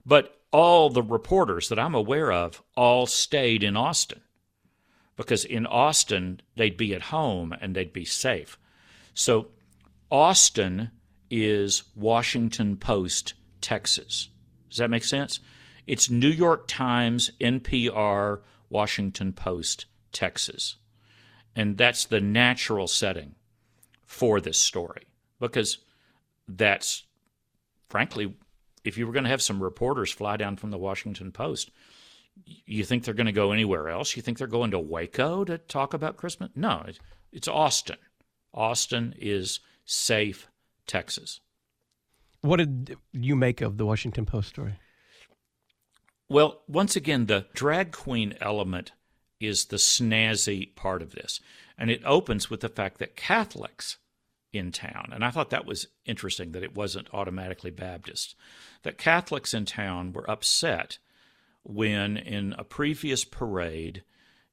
But 0.06 0.40
all 0.52 0.90
the 0.90 1.04
reporters 1.04 1.70
that 1.70 1.80
I'm 1.80 1.96
aware 1.96 2.32
of 2.32 2.62
all 2.76 3.06
stayed 3.06 3.64
in 3.64 3.76
Austin 3.76 4.22
because 5.20 5.44
in 5.44 5.66
Austin, 5.66 6.40
they'd 6.56 6.78
be 6.78 6.96
at 6.96 7.02
home 7.02 7.54
and 7.60 7.76
they'd 7.76 7.92
be 7.92 8.06
safe. 8.06 8.58
So, 9.14 9.48
Austin 10.10 10.92
is 11.30 11.84
Washington 11.94 12.78
Post, 12.78 13.34
Texas. 13.62 14.30
Does 14.70 14.78
that 14.78 14.90
make 14.90 15.04
sense? 15.04 15.40
It's 15.88 16.10
New 16.10 16.30
York 16.30 16.68
Times, 16.68 17.32
NPR, 17.42 18.42
Washington 18.70 19.34
Post, 19.34 19.86
Texas. 20.12 20.78
And 21.56 21.78
that's 21.78 22.06
the 22.06 22.22
natural 22.22 22.88
setting 22.88 23.36
for 24.06 24.40
this 24.40 24.60
story 24.60 25.08
because 25.40 25.80
that's, 26.48 27.04
frankly, 27.90 28.36
if 28.84 28.98
you 28.98 29.08
were 29.08 29.14
going 29.14 29.24
to 29.24 29.30
have 29.30 29.42
some 29.42 29.62
reporters 29.62 30.12
fly 30.12 30.38
down 30.38 30.58
from 30.58 30.72
the 30.72 30.78
Washington 30.78 31.32
Post, 31.32 31.72
you 32.46 32.84
think 32.84 33.04
they're 33.04 33.14
going 33.14 33.26
to 33.26 33.32
go 33.32 33.52
anywhere 33.52 33.90
else? 33.90 34.16
You 34.16 34.22
think 34.22 34.38
they're 34.38 34.48
going 34.48 34.72
to 34.72 34.80
Waco 34.80 35.44
to 35.44 35.58
talk 35.58 35.94
about 35.94 36.18
Christmas? 36.18 36.52
No, 36.56 36.86
it's 37.32 37.48
Austin. 37.48 37.98
Austin 38.54 39.14
is 39.18 39.60
safe 39.86 40.48
Texas. 40.88 41.42
What 42.42 42.58
did 42.58 42.98
you 43.12 43.36
make 43.36 43.62
of 43.62 43.78
the 43.78 43.86
Washington 43.86 44.26
Post 44.26 44.50
story? 44.50 44.74
Well, 46.30 46.62
once 46.68 46.96
again, 46.96 47.26
the 47.26 47.48
drag 47.54 47.92
queen 47.92 48.36
element 48.40 48.92
is 49.40 49.66
the 49.66 49.78
snazzy 49.78 50.76
part 50.76 51.02
of 51.02 51.12
this. 51.12 51.40
And 51.78 51.90
it 51.90 52.02
opens 52.06 52.50
with 52.50 52.62
the 52.62 52.70
fact 52.70 53.00
that 53.00 53.16
Catholics 53.16 53.98
in 54.52 54.72
town, 54.72 55.12
and 55.14 55.24
I 55.24 55.30
thought 55.30 55.52
that 55.52 55.66
was 55.66 55.88
interesting 56.06 56.52
that 56.52 56.64
it 56.64 56.76
wasn't 56.76 57.14
automatically 57.14 57.72
Baptist, 57.72 58.36
that 58.84 58.98
Catholics 58.98 59.54
in 59.54 59.66
town 59.66 60.12
were 60.12 60.30
upset 60.30 60.98
when 61.64 62.18
in 62.18 62.54
a 62.58 62.64
previous 62.64 63.24
parade 63.26 64.04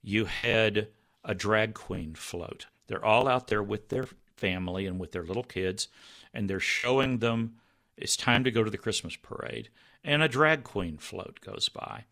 you 0.02 0.26
had 0.26 0.88
a 1.24 1.34
drag 1.34 1.74
queen 1.74 2.14
float. 2.14 2.66
They're 2.88 3.04
all 3.04 3.26
out 3.26 3.48
there 3.48 3.62
with 3.62 3.88
their 3.88 4.06
family 4.36 4.86
and 4.86 4.98
with 4.98 5.12
their 5.12 5.24
little 5.24 5.42
kids, 5.42 5.88
and 6.34 6.48
they're 6.48 6.60
showing 6.60 7.18
them 7.18 7.54
it's 7.96 8.16
time 8.16 8.44
to 8.44 8.50
go 8.50 8.62
to 8.62 8.70
the 8.70 8.78
Christmas 8.78 9.16
parade. 9.16 9.70
And 10.04 10.22
a 10.22 10.28
drag 10.28 10.64
queen 10.64 10.98
float 10.98 11.40
goes 11.40 11.68
by, 11.68 12.04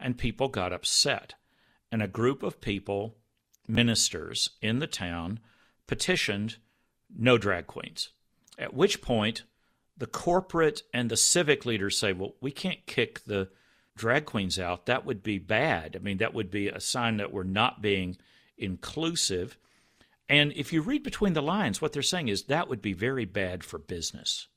and 0.00 0.16
people 0.16 0.48
got 0.48 0.72
upset. 0.72 1.34
And 1.92 2.02
a 2.02 2.08
group 2.08 2.42
of 2.42 2.60
people, 2.60 3.16
ministers 3.68 4.50
in 4.60 4.78
the 4.78 4.86
town, 4.86 5.40
petitioned 5.86 6.56
no 7.14 7.38
drag 7.38 7.66
queens. 7.66 8.10
At 8.58 8.74
which 8.74 9.02
point, 9.02 9.42
the 9.96 10.06
corporate 10.06 10.82
and 10.92 11.10
the 11.10 11.16
civic 11.16 11.64
leaders 11.64 11.98
say, 11.98 12.12
well, 12.12 12.34
we 12.40 12.50
can't 12.50 12.86
kick 12.86 13.24
the 13.24 13.48
drag 13.96 14.24
queens 14.24 14.58
out, 14.58 14.86
that 14.86 15.04
would 15.04 15.22
be 15.22 15.38
bad. 15.38 15.96
I 15.96 15.98
mean, 16.00 16.18
that 16.18 16.34
would 16.34 16.50
be 16.50 16.68
a 16.68 16.80
sign 16.80 17.18
that 17.18 17.32
we're 17.32 17.44
not 17.44 17.80
being 17.80 18.16
inclusive. 18.58 19.56
And 20.28 20.52
if 20.56 20.72
you 20.72 20.82
read 20.82 21.02
between 21.02 21.34
the 21.34 21.42
lines, 21.42 21.80
what 21.80 21.92
they're 21.92 22.02
saying 22.02 22.28
is 22.28 22.44
that 22.44 22.68
would 22.68 22.82
be 22.82 22.92
very 22.92 23.24
bad 23.24 23.62
for 23.62 23.78
business. 23.78 24.48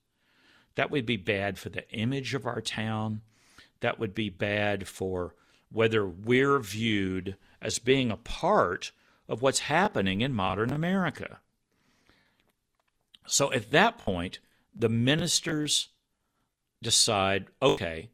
That 0.78 0.92
would 0.92 1.08
be 1.08 1.18
bad 1.18 1.58
for 1.58 1.70
the 1.70 1.90
image 1.90 2.36
of 2.36 2.46
our 2.46 2.62
town. 2.62 3.22
That 3.80 4.00
would 4.00 4.14
be 4.14 4.30
bad 4.30 4.88
for 4.88 5.34
whether 5.72 6.06
we're 6.06 6.60
viewed 6.60 7.36
as 7.60 7.80
being 7.80 8.12
a 8.12 8.18
part 8.18 8.92
of 9.28 9.42
what's 9.42 9.62
happening 9.62 10.22
in 10.22 10.34
modern 10.36 10.72
America. 10.72 11.40
So 13.26 13.52
at 13.52 13.72
that 13.72 13.98
point, 13.98 14.38
the 14.72 14.88
ministers 14.88 15.88
decide 16.84 17.48
okay, 17.60 18.12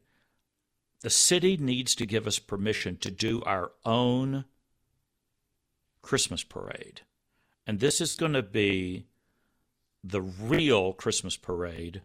the 1.02 1.10
city 1.10 1.58
needs 1.58 1.94
to 1.96 2.06
give 2.06 2.26
us 2.26 2.38
permission 2.38 2.96
to 2.96 3.10
do 3.10 3.42
our 3.42 3.72
own 3.84 4.46
Christmas 6.00 6.42
parade. 6.42 7.02
And 7.66 7.78
this 7.78 8.00
is 8.00 8.16
going 8.16 8.32
to 8.32 8.42
be 8.42 9.04
the 10.02 10.22
real 10.22 10.94
Christmas 10.94 11.36
parade 11.36 12.00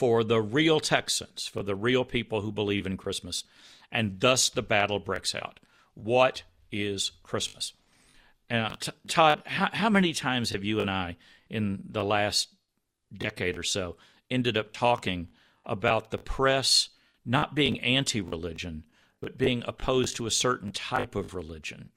for 0.00 0.24
the 0.24 0.40
real 0.40 0.80
Texans, 0.80 1.46
for 1.46 1.62
the 1.62 1.74
real 1.74 2.06
people 2.06 2.40
who 2.40 2.50
believe 2.50 2.86
in 2.86 2.96
Christmas. 2.96 3.44
And 3.92 4.18
thus 4.18 4.48
the 4.48 4.62
battle 4.62 4.98
breaks 4.98 5.34
out. 5.34 5.60
What 5.92 6.42
is 6.72 7.12
Christmas? 7.22 7.74
And 8.48 8.72
uh, 8.72 8.76
t- 8.80 8.92
Todd, 9.08 9.42
how, 9.44 9.68
how 9.74 9.90
many 9.90 10.14
times 10.14 10.52
have 10.52 10.64
you 10.64 10.80
and 10.80 10.90
I, 10.90 11.18
in 11.50 11.82
the 11.86 12.02
last 12.02 12.48
decade 13.14 13.58
or 13.58 13.62
so, 13.62 13.98
ended 14.30 14.56
up 14.56 14.72
talking 14.72 15.28
about 15.66 16.10
the 16.10 16.16
press 16.16 16.88
not 17.26 17.54
being 17.54 17.78
anti 17.80 18.22
religion, 18.22 18.84
but 19.20 19.36
being 19.36 19.62
opposed 19.66 20.16
to 20.16 20.24
a 20.24 20.30
certain 20.30 20.72
type 20.72 21.14
of 21.14 21.34
religion. 21.34 21.90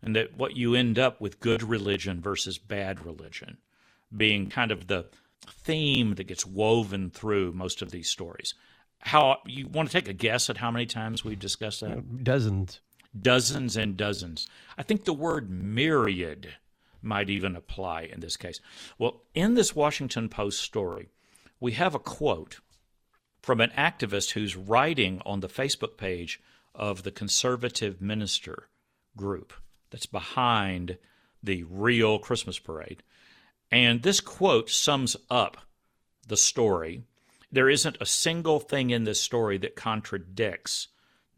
And 0.00 0.14
that 0.14 0.36
what 0.36 0.56
you 0.56 0.76
end 0.76 0.96
up 0.96 1.20
with 1.20 1.40
good 1.40 1.64
religion 1.64 2.20
versus 2.20 2.56
bad 2.56 3.04
religion 3.04 3.58
being 4.16 4.48
kind 4.48 4.70
of 4.70 4.86
the 4.86 5.06
theme 5.46 6.14
that 6.14 6.26
gets 6.26 6.46
woven 6.46 7.10
through 7.10 7.52
most 7.52 7.82
of 7.82 7.90
these 7.90 8.08
stories. 8.08 8.54
How 9.00 9.38
you 9.46 9.68
want 9.68 9.88
to 9.88 9.92
take 9.92 10.08
a 10.08 10.12
guess 10.12 10.50
at 10.50 10.56
how 10.56 10.70
many 10.70 10.86
times 10.86 11.24
we've 11.24 11.38
discussed 11.38 11.80
that? 11.82 12.24
Dozens. 12.24 12.80
Dozens 13.18 13.76
and 13.76 13.96
dozens. 13.96 14.48
I 14.76 14.82
think 14.82 15.04
the 15.04 15.12
word 15.12 15.50
myriad 15.50 16.54
might 17.00 17.30
even 17.30 17.54
apply 17.56 18.02
in 18.02 18.20
this 18.20 18.36
case. 18.36 18.60
Well, 18.98 19.22
in 19.34 19.54
this 19.54 19.74
Washington 19.74 20.28
Post 20.28 20.60
story, 20.60 21.10
we 21.60 21.72
have 21.72 21.94
a 21.94 22.00
quote 22.00 22.60
from 23.40 23.60
an 23.60 23.70
activist 23.70 24.32
who's 24.32 24.56
writing 24.56 25.22
on 25.24 25.40
the 25.40 25.48
Facebook 25.48 25.96
page 25.96 26.40
of 26.74 27.02
the 27.02 27.10
conservative 27.10 28.00
minister 28.00 28.68
group 29.16 29.52
that's 29.90 30.06
behind 30.06 30.98
the 31.42 31.62
real 31.64 32.18
Christmas 32.18 32.58
parade. 32.58 33.02
And 33.70 34.02
this 34.02 34.20
quote 34.20 34.70
sums 34.70 35.16
up 35.30 35.58
the 36.26 36.36
story. 36.36 37.02
There 37.50 37.68
isn't 37.68 37.98
a 38.00 38.06
single 38.06 38.60
thing 38.60 38.90
in 38.90 39.04
this 39.04 39.20
story 39.20 39.58
that 39.58 39.76
contradicts 39.76 40.88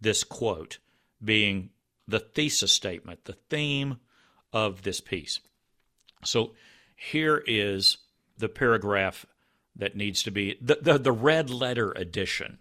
this 0.00 0.25
quote 0.25 0.78
being 1.22 1.70
the 2.06 2.20
thesis 2.20 2.72
statement, 2.72 3.25
the 3.25 3.37
theme 3.49 3.99
of 4.52 4.82
this 4.82 5.00
piece. 5.00 5.40
So 6.25 6.52
here 6.96 7.42
is 7.46 7.99
the 8.38 8.49
paragraph 8.49 9.26
that 9.76 9.96
needs 9.96 10.22
to 10.25 10.30
be 10.30 10.56
the, 10.60 10.78
the, 10.80 10.99
the 10.99 11.12
red 11.12 11.50
letter 11.50 11.92
edition 11.92 12.58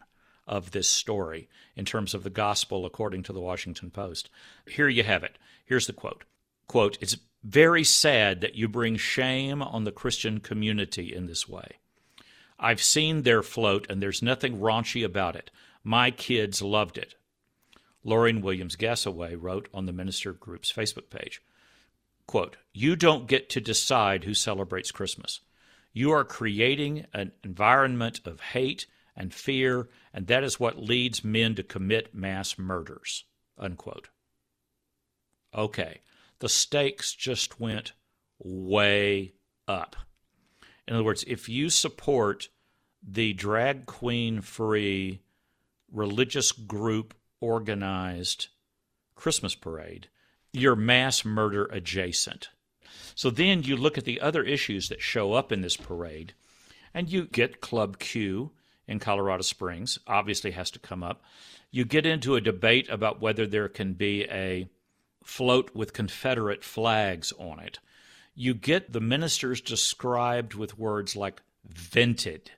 of 0.48 0.72
this 0.72 0.90
story 0.90 1.50
in 1.76 1.86
terms 1.86 2.14
of 2.14 2.24
the 2.24 2.30
gospel 2.30 2.86
according 2.86 3.24
to 3.24 3.34
the 3.34 3.42
Washington 3.42 3.90
Post. 3.92 4.30
Here 4.68 4.88
you 4.90 5.04
have 5.04 5.24
it. 5.24 5.38
Here's 5.66 5.88
the 5.88 5.94
quote. 5.94 6.24
Quote, 6.68 6.98
it's 7.02 7.18
very 7.44 7.84
sad 7.84 8.42
that 8.42 8.56
you 8.56 8.68
bring 8.68 8.98
shame 8.98 9.62
on 9.62 9.84
the 9.84 9.92
Christian 9.92 10.40
community 10.40 11.14
in 11.14 11.28
this 11.28 11.48
way. 11.48 11.78
I've 12.60 12.82
seen 12.82 13.22
their 13.22 13.42
float 13.42 13.90
and 13.90 14.02
there's 14.02 14.22
nothing 14.22 14.60
raunchy 14.60 15.06
about 15.06 15.36
it. 15.36 15.50
My 15.84 16.12
kids 16.12 16.62
loved 16.62 16.98
it. 16.98 17.16
Lauryn 18.06 18.42
Williams 18.42 18.76
Gassaway 18.76 19.36
wrote 19.40 19.70
on 19.74 19.86
the 19.86 19.94
Minister 19.94 20.34
Group's 20.34 20.72
Facebook 20.72 21.10
page. 21.10 21.42
Quote, 22.28 22.58
You 22.74 22.96
don't 22.96 23.28
get 23.28 23.50
to 23.50 23.62
decide 23.62 24.24
who 24.24 24.34
celebrates 24.34 24.92
Christmas. 24.92 25.40
You 25.94 26.12
are 26.12 26.24
creating 26.24 27.06
an 27.14 27.32
environment 27.44 28.22
of 28.26 28.40
hate 28.40 28.86
and 29.16 29.34
fear, 29.34 29.90
and 30.14 30.28
that 30.28 30.44
is 30.44 30.60
what 30.60 30.78
leads 30.78 31.24
men 31.24 31.56
to 31.56 31.64
commit 31.64 32.14
mass 32.14 32.58
murders. 32.58 33.26
Unquote. 33.58 34.10
Okay, 35.54 36.02
the 36.40 36.50
stakes 36.50 37.14
just 37.14 37.60
went 37.60 37.94
way 38.40 39.34
up. 39.68 39.96
In 40.88 40.96
other 40.96 41.04
words, 41.04 41.24
if 41.28 41.48
you 41.48 41.70
support 41.70 42.50
the 43.08 43.34
drag 43.34 43.86
queen 43.86 44.42
free 44.42 45.22
religious 45.92 46.52
group 46.52 47.14
organized 47.40 48.48
Christmas 49.16 49.56
parade, 49.56 50.08
you're 50.52 50.76
mass 50.76 51.24
murder 51.24 51.66
adjacent. 51.66 52.50
So 53.16 53.30
then 53.30 53.64
you 53.64 53.76
look 53.76 53.98
at 53.98 54.06
the 54.06 54.22
other 54.22 54.44
issues 54.44 54.90
that 54.90 55.02
show 55.02 55.34
up 55.34 55.52
in 55.52 55.62
this 55.62 55.78
parade, 55.78 56.34
and 56.94 57.10
you 57.10 57.26
get 57.26 57.62
Club 57.62 58.00
Q 58.00 58.52
in 58.88 59.00
Colorado 59.00 59.44
Springs, 59.44 60.00
obviously 60.08 60.52
has 60.52 60.72
to 60.72 60.80
come 60.80 61.04
up. 61.04 61.22
You 61.70 61.86
get 61.86 62.06
into 62.06 62.36
a 62.36 62.42
debate 62.42 62.90
about 62.90 63.22
whether 63.22 63.46
there 63.46 63.70
can 63.70 63.94
be 63.94 64.24
a 64.24 64.68
float 65.24 65.76
with 65.76 65.94
Confederate 65.94 66.64
flags 66.64 67.32
on 67.38 67.60
it. 67.60 67.80
you 68.40 68.54
get 68.54 68.94
the 68.94 69.02
ministers 69.02 69.60
described 69.60 70.54
with 70.54 70.80
words 70.80 71.14
like 71.14 71.42
vented. 71.68 72.52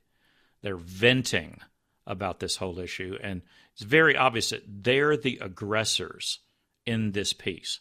They're 0.61 0.75
venting 0.75 1.59
about 2.05 2.39
this 2.39 2.57
whole 2.57 2.77
issue. 2.77 3.17
And 3.19 3.41
it's 3.73 3.81
very 3.81 4.15
obvious 4.15 4.51
that 4.51 4.83
they're 4.83 5.17
the 5.17 5.39
aggressors 5.41 6.37
in 6.85 7.13
this 7.13 7.33
piece. 7.33 7.79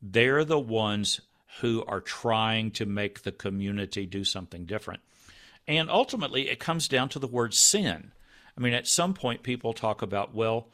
They're 0.00 0.42
the 0.42 0.58
ones 0.58 1.20
who 1.60 1.84
are 1.86 2.00
trying 2.00 2.70
to 2.72 2.86
make 2.86 3.24
the 3.24 3.32
community 3.32 4.06
do 4.06 4.24
something 4.24 4.64
different. 4.64 5.02
And 5.68 5.90
ultimately, 5.90 6.48
it 6.48 6.58
comes 6.58 6.88
down 6.88 7.10
to 7.10 7.18
the 7.18 7.26
word 7.26 7.52
sin. 7.52 8.12
I 8.56 8.60
mean, 8.62 8.72
at 8.72 8.86
some 8.86 9.12
point, 9.12 9.42
people 9.42 9.74
talk 9.74 10.00
about, 10.00 10.34
well, 10.34 10.68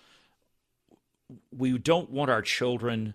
we 1.51 1.77
don't 1.79 2.11
want 2.11 2.31
our 2.31 2.43
children 2.43 3.15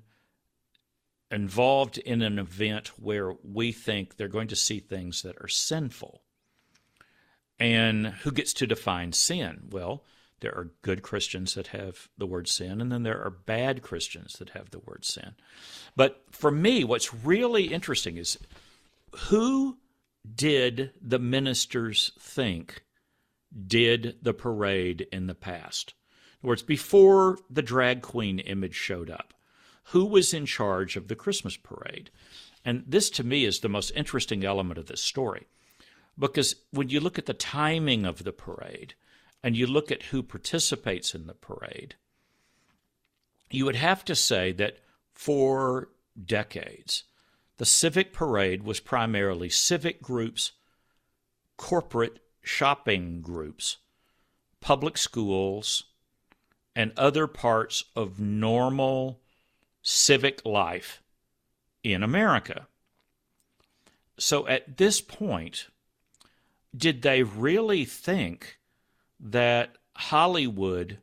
involved 1.35 1.97
in 1.97 2.21
an 2.21 2.39
event 2.39 2.87
where 2.97 3.33
we 3.43 3.71
think 3.71 4.15
they're 4.15 4.27
going 4.29 4.47
to 4.47 4.55
see 4.55 4.79
things 4.79 5.21
that 5.21 5.35
are 5.41 5.49
sinful. 5.49 6.21
And 7.59 8.07
who 8.07 8.31
gets 8.31 8.53
to 8.53 8.65
define 8.65 9.11
sin? 9.11 9.67
Well, 9.69 10.03
there 10.39 10.55
are 10.55 10.71
good 10.81 11.01
Christians 11.01 11.53
that 11.55 11.67
have 11.67 12.07
the 12.17 12.25
word 12.25 12.47
sin, 12.47 12.81
and 12.81 12.91
then 12.91 13.03
there 13.03 13.21
are 13.21 13.29
bad 13.29 13.81
Christians 13.81 14.33
that 14.39 14.51
have 14.51 14.71
the 14.71 14.79
word 14.79 15.03
sin. 15.05 15.35
But 15.95 16.23
for 16.31 16.51
me, 16.51 16.83
what's 16.83 17.13
really 17.13 17.65
interesting 17.65 18.17
is 18.17 18.39
who 19.27 19.77
did 20.33 20.91
the 21.01 21.19
ministers 21.19 22.11
think 22.19 22.83
did 23.67 24.17
the 24.21 24.33
parade 24.33 25.07
in 25.11 25.27
the 25.27 25.35
past? 25.35 25.93
In 26.41 26.47
other 26.47 26.49
words, 26.49 26.63
before 26.63 27.37
the 27.49 27.61
drag 27.61 28.01
queen 28.01 28.39
image 28.39 28.75
showed 28.75 29.09
up, 29.09 29.34
who 29.89 30.05
was 30.05 30.33
in 30.33 30.45
charge 30.45 30.95
of 30.95 31.07
the 31.07 31.15
Christmas 31.15 31.57
parade? 31.57 32.09
And 32.63 32.83
this 32.87 33.09
to 33.11 33.23
me 33.23 33.45
is 33.45 33.59
the 33.59 33.69
most 33.69 33.91
interesting 33.91 34.43
element 34.43 34.79
of 34.79 34.87
this 34.87 35.01
story. 35.01 35.45
Because 36.17 36.55
when 36.71 36.89
you 36.89 36.99
look 36.99 37.19
at 37.19 37.25
the 37.25 37.33
timing 37.33 38.05
of 38.05 38.23
the 38.23 38.31
parade 38.31 38.95
and 39.43 39.55
you 39.55 39.67
look 39.67 39.91
at 39.91 40.03
who 40.03 40.23
participates 40.23 41.13
in 41.13 41.27
the 41.27 41.33
parade, 41.33 41.95
you 43.51 43.65
would 43.65 43.75
have 43.75 44.03
to 44.05 44.15
say 44.15 44.51
that 44.53 44.79
for 45.13 45.89
decades, 46.23 47.03
the 47.57 47.65
civic 47.65 48.11
parade 48.11 48.63
was 48.63 48.79
primarily 48.79 49.49
civic 49.49 50.01
groups, 50.01 50.53
corporate 51.57 52.19
shopping 52.41 53.21
groups, 53.21 53.77
public 54.61 54.97
schools, 54.97 55.83
and 56.75 56.91
other 56.97 57.27
parts 57.27 57.83
of 57.95 58.19
normal 58.19 59.21
civic 59.87 60.43
life 60.43 61.03
in 61.83 62.01
America. 62.01 62.67
So 64.17 64.47
at 64.47 64.77
this 64.77 64.99
point, 64.99 65.67
did 66.75 67.03
they 67.03 67.21
really 67.21 67.85
think 67.85 68.57
that 69.19 69.77
Hollywood, 69.95 70.97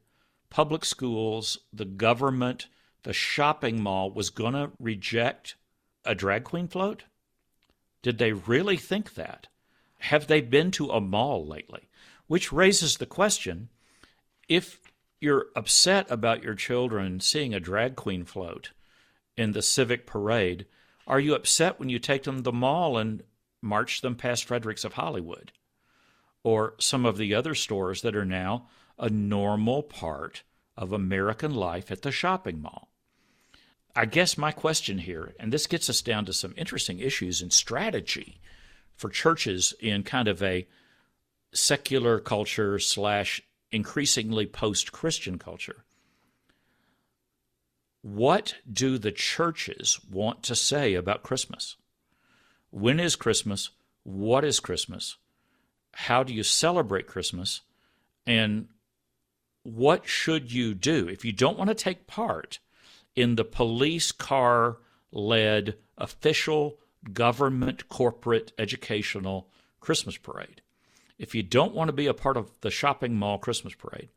public 0.50 0.84
schools, 0.84 1.58
the 1.72 1.84
government, 1.84 2.66
the 3.04 3.12
shopping 3.12 3.80
mall 3.80 4.10
was 4.10 4.30
going 4.30 4.54
to 4.54 4.72
reject 4.80 5.54
a 6.04 6.16
drag 6.16 6.42
queen 6.42 6.66
float? 6.66 7.04
Did 8.02 8.18
they 8.18 8.32
really 8.32 8.76
think 8.76 9.14
that? 9.14 9.46
Have 10.00 10.26
they 10.26 10.40
been 10.40 10.72
to 10.72 10.90
a 10.90 11.00
mall 11.00 11.46
lately? 11.46 11.88
Which 12.26 12.52
raises 12.52 12.96
the 12.96 13.06
question 13.06 13.68
if 14.48 14.81
you're 15.22 15.46
upset 15.56 16.10
about 16.10 16.42
your 16.42 16.54
children 16.54 17.20
seeing 17.20 17.54
a 17.54 17.60
drag 17.60 17.96
queen 17.96 18.24
float 18.24 18.70
in 19.36 19.52
the 19.52 19.62
civic 19.62 20.06
parade, 20.06 20.66
are 21.06 21.20
you 21.20 21.34
upset 21.34 21.78
when 21.78 21.88
you 21.88 21.98
take 21.98 22.24
them 22.24 22.36
to 22.36 22.42
the 22.42 22.52
mall 22.52 22.98
and 22.98 23.22
march 23.62 24.00
them 24.00 24.14
past 24.14 24.44
Fredericks 24.44 24.84
of 24.84 24.94
Hollywood? 24.94 25.52
or 26.44 26.74
some 26.78 27.06
of 27.06 27.16
the 27.16 27.34
other 27.34 27.54
stores 27.54 28.02
that 28.02 28.16
are 28.16 28.24
now 28.24 28.68
a 28.98 29.08
normal 29.08 29.82
part 29.82 30.42
of 30.76 30.92
American 30.92 31.54
life 31.54 31.90
at 31.90 32.02
the 32.02 32.10
shopping 32.10 32.60
mall. 32.60 32.88
I 33.94 34.06
guess 34.06 34.38
my 34.38 34.52
question 34.52 34.98
here, 34.98 35.34
and 35.38 35.52
this 35.52 35.66
gets 35.66 35.90
us 35.90 36.00
down 36.00 36.24
to 36.24 36.32
some 36.32 36.54
interesting 36.56 36.98
issues 36.98 37.42
in 37.42 37.50
strategy 37.50 38.40
for 38.96 39.10
churches 39.10 39.74
in 39.80 40.02
kind 40.02 40.28
of 40.28 40.42
a 40.42 40.66
secular 41.52 42.18
culture 42.18 42.78
slash 42.78 43.42
increasingly 43.72 44.46
post 44.46 44.92
Christian 44.92 45.38
culture. 45.38 45.84
What 48.02 48.56
do 48.70 48.98
the 48.98 49.12
churches 49.12 50.00
want 50.10 50.42
to 50.44 50.54
say 50.54 50.94
about 50.94 51.22
Christmas? 51.22 51.76
When 52.70 53.00
is 53.00 53.16
Christmas? 53.16 53.70
What 54.02 54.44
is 54.44 54.60
Christmas? 54.60 55.16
how 55.94 56.22
do 56.22 56.32
you 56.32 56.42
celebrate 56.42 57.06
Christmas 57.06 57.60
and 58.26 58.68
what 59.62 60.08
should 60.08 60.52
you 60.52 60.74
do 60.74 61.08
if 61.08 61.24
you 61.24 61.32
don't 61.32 61.58
want 61.58 61.68
to 61.68 61.74
take 61.74 62.06
part 62.06 62.58
in 63.14 63.36
the 63.36 63.44
police 63.44 64.10
car 64.10 64.78
led 65.12 65.76
official 65.98 66.78
government 67.12 67.88
corporate 67.88 68.52
educational 68.58 69.48
Christmas 69.80 70.16
parade? 70.16 70.62
If 71.22 71.34
you 71.34 71.42
don't 71.42 71.74
want 71.74 71.88
to 71.88 71.92
be 71.92 72.06
a 72.06 72.14
part 72.14 72.36
of 72.36 72.50
the 72.60 72.70
shopping 72.70 73.14
mall 73.14 73.38
Christmas 73.38 73.74
parade, 73.74 74.10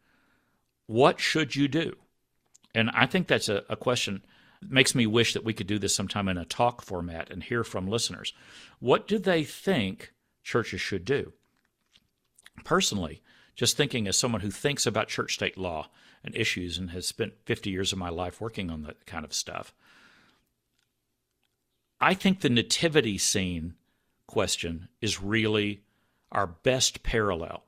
what 0.87 1.19
should 1.19 1.55
you 1.55 1.67
do? 1.67 1.95
And 2.73 2.89
I 2.89 3.05
think 3.05 3.27
that's 3.27 3.47
a, 3.47 3.63
a 3.69 3.75
question 3.75 4.25
that 4.61 4.71
makes 4.71 4.93
me 4.93 5.05
wish 5.05 5.33
that 5.33 5.45
we 5.45 5.53
could 5.53 5.67
do 5.67 5.79
this 5.79 5.95
sometime 5.95 6.27
in 6.27 6.37
a 6.37 6.45
talk 6.45 6.81
format 6.81 7.29
and 7.29 7.43
hear 7.43 7.63
from 7.63 7.87
listeners. 7.87 8.33
What 8.79 9.07
do 9.07 9.17
they 9.17 9.43
think 9.43 10.11
churches 10.43 10.81
should 10.81 11.05
do? 11.05 11.31
personally, 12.63 13.21
just 13.55 13.77
thinking 13.77 14.07
as 14.07 14.17
someone 14.17 14.41
who 14.41 14.51
thinks 14.51 14.85
about 14.85 15.07
church 15.07 15.33
state 15.33 15.57
law 15.57 15.89
and 16.23 16.35
issues 16.35 16.77
and 16.77 16.91
has 16.91 17.07
spent 17.07 17.33
50 17.45 17.69
years 17.69 17.91
of 17.91 17.99
my 17.99 18.09
life 18.09 18.39
working 18.39 18.69
on 18.69 18.83
that 18.83 19.05
kind 19.05 19.25
of 19.25 19.33
stuff, 19.33 19.73
I 21.99 22.13
think 22.13 22.41
the 22.41 22.49
nativity 22.49 23.17
scene 23.17 23.75
question 24.27 24.89
is 25.01 25.21
really 25.21 25.81
our 26.35 26.45
best 26.45 27.01
parallel. 27.01 27.63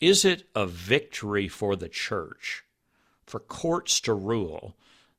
Is 0.00 0.24
it 0.24 0.48
a 0.54 0.66
victory 0.66 1.48
for 1.48 1.74
the 1.74 1.88
church, 1.88 2.62
for 3.26 3.40
courts 3.40 4.00
to 4.02 4.14
rule, 4.14 4.76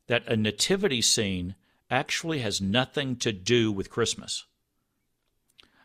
that 0.07 0.25
a 0.27 0.37
nativity 0.37 1.01
scene 1.01 1.55
actually 1.91 2.39
has 2.39 2.61
nothing 2.61 3.17
to 3.17 3.33
do 3.33 3.71
with 3.71 3.89
Christmas? 3.89 4.45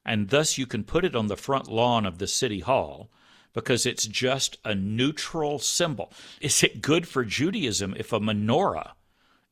and 0.05 0.29
thus 0.29 0.59
you 0.59 0.67
can 0.67 0.85
put 0.85 1.05
it 1.05 1.17
on 1.17 1.29
the 1.29 1.37
front 1.37 1.69
lawn 1.69 2.05
of 2.05 2.19
the 2.19 2.27
city 2.27 2.61
hall 2.61 3.11
because 3.53 3.87
it's 3.87 4.07
just 4.07 4.59
a 4.65 4.75
neutral 4.75 5.59
symbol. 5.59 6.13
Is 6.41 6.63
it 6.63 6.83
good 6.83 7.07
for 7.07 7.25
Judaism 7.25 7.95
if 7.97 8.13
a 8.13 8.21
menorah 8.21 8.93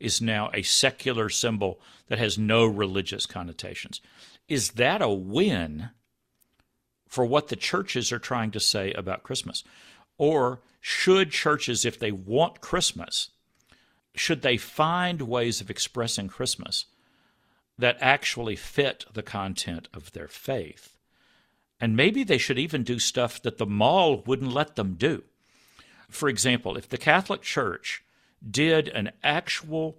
is 0.01 0.21
now 0.21 0.51
a 0.53 0.63
secular 0.63 1.29
symbol 1.29 1.81
that 2.09 2.19
has 2.19 2.37
no 2.37 2.67
religious 2.67 3.27
connotations? 3.27 4.01
Is 4.49 4.73
that 4.73 5.01
a 5.01 5.09
win 5.09 5.91
for 7.13 7.27
what 7.27 7.49
the 7.49 7.57
churches 7.57 8.11
are 8.11 8.19
trying 8.19 8.51
to 8.51 8.59
say 8.59 8.91
about 8.93 9.23
Christmas? 9.23 9.65
Or 10.17 10.63
should 10.81 11.31
churches, 11.31 11.85
if 11.85 11.99
they 11.99 12.11
want 12.11 12.63
Christmas, 12.63 13.29
should 14.15 14.41
they 14.41 14.57
find 14.57 15.21
ways 15.21 15.61
of 15.61 15.69
expressing 15.69 16.29
Christmas 16.29 16.87
that 17.77 17.99
actually 18.01 18.57
fit 18.57 19.05
the 19.13 19.23
content 19.23 19.89
of 19.93 20.13
their 20.13 20.27
faith. 20.27 20.97
And 21.79 21.95
maybe 21.95 22.25
they 22.25 22.39
should 22.39 22.59
even 22.59 22.83
do 22.83 22.99
stuff 22.99 23.43
that 23.43 23.59
the 23.59 23.67
mall 23.67 24.23
wouldn't 24.25 24.55
let 24.55 24.77
them 24.77 24.95
do. 24.95 25.23
For 26.09 26.31
example, 26.31 26.79
if 26.79 26.89
the 26.89 26.97
Catholic 26.97 27.43
Church 27.43 28.03
did 28.51 28.89
an 28.89 29.13
actual 29.23 29.99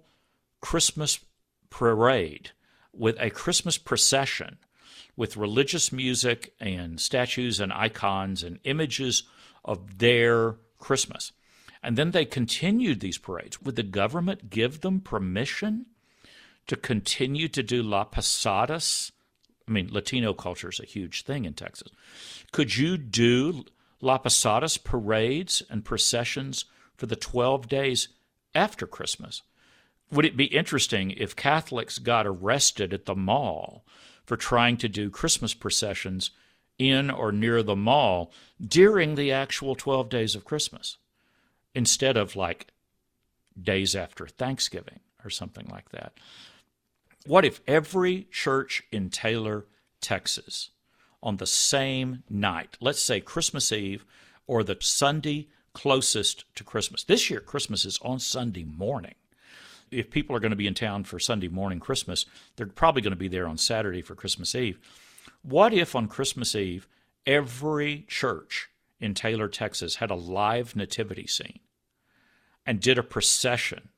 Christmas 0.60 1.20
parade 1.70 2.50
with 2.92 3.16
a 3.20 3.30
Christmas 3.30 3.78
procession 3.78 4.58
with 5.16 5.36
religious 5.36 5.92
music 5.92 6.54
and 6.60 7.00
statues 7.00 7.60
and 7.60 7.72
icons 7.72 8.42
and 8.42 8.58
images 8.64 9.24
of 9.64 9.98
their 9.98 10.56
Christmas, 10.78 11.32
and 11.82 11.96
then 11.96 12.10
they 12.10 12.24
continued 12.24 13.00
these 13.00 13.18
parades, 13.18 13.60
would 13.62 13.76
the 13.76 13.82
government 13.82 14.50
give 14.50 14.80
them 14.80 15.00
permission 15.00 15.86
to 16.66 16.76
continue 16.76 17.48
to 17.48 17.62
do 17.62 17.82
La 17.82 18.04
Posadas. 18.04 19.12
I 19.68 19.70
mean, 19.70 19.88
Latino 19.92 20.32
culture 20.32 20.70
is 20.70 20.80
a 20.80 20.86
huge 20.86 21.24
thing 21.24 21.44
in 21.44 21.54
Texas. 21.54 21.88
Could 22.52 22.76
you 22.76 22.96
do 22.96 23.64
La 24.00 24.18
Posadas 24.18 24.76
parades 24.76 25.62
and 25.70 25.84
processions 25.84 26.64
for 26.96 27.06
the 27.06 27.16
12 27.16 27.68
days 27.68 28.08
after 28.54 28.86
Christmas? 28.86 29.42
Would 30.10 30.24
it 30.24 30.36
be 30.36 30.44
interesting 30.44 31.10
if 31.12 31.34
Catholics 31.34 31.98
got 31.98 32.26
arrested 32.26 32.92
at 32.92 33.06
the 33.06 33.14
mall 33.14 33.84
for 34.24 34.36
trying 34.36 34.76
to 34.78 34.88
do 34.88 35.10
Christmas 35.10 35.54
processions 35.54 36.30
in 36.78 37.10
or 37.10 37.30
near 37.30 37.62
the 37.62 37.76
mall 37.76 38.32
during 38.64 39.14
the 39.14 39.30
actual 39.30 39.74
12 39.74 40.08
days 40.08 40.34
of 40.34 40.44
Christmas 40.44 40.96
instead 41.74 42.16
of 42.16 42.36
like 42.36 42.68
days 43.60 43.94
after 43.94 44.26
Thanksgiving 44.26 45.00
or 45.24 45.30
something 45.30 45.66
like 45.70 45.90
that? 45.90 46.12
What 47.26 47.44
if 47.44 47.60
every 47.66 48.26
church 48.30 48.82
in 48.90 49.10
Taylor, 49.10 49.66
Texas, 50.00 50.70
on 51.22 51.38
the 51.38 51.46
same 51.46 52.22
night, 52.28 52.76
let's 52.80 53.00
say 53.00 53.20
Christmas 53.20 53.72
Eve 53.72 54.04
or 54.46 54.62
the 54.62 54.76
Sunday 54.80 55.48
closest 55.74 56.44
to 56.54 56.64
Christmas. 56.64 57.04
This 57.04 57.28
year, 57.28 57.40
Christmas 57.40 57.84
is 57.84 57.98
on 58.02 58.20
Sunday 58.20 58.64
morning. 58.64 59.16
If 59.94 60.10
people 60.10 60.34
are 60.34 60.40
going 60.40 60.50
to 60.50 60.56
be 60.56 60.66
in 60.66 60.74
town 60.74 61.04
for 61.04 61.18
Sunday 61.18 61.48
morning 61.48 61.78
Christmas, 61.80 62.26
they're 62.56 62.66
probably 62.66 63.02
going 63.02 63.12
to 63.12 63.16
be 63.16 63.28
there 63.28 63.46
on 63.46 63.56
Saturday 63.56 64.02
for 64.02 64.14
Christmas 64.14 64.54
Eve. 64.54 64.78
What 65.42 65.72
if 65.72 65.94
on 65.94 66.08
Christmas 66.08 66.54
Eve, 66.54 66.88
every 67.26 68.04
church 68.08 68.70
in 69.00 69.14
Taylor, 69.14 69.48
Texas 69.48 69.96
had 69.96 70.10
a 70.10 70.16
live 70.16 70.74
nativity 70.74 71.26
scene 71.26 71.60
and 72.66 72.80
did 72.80 72.98
a 72.98 73.02
procession 73.02 73.90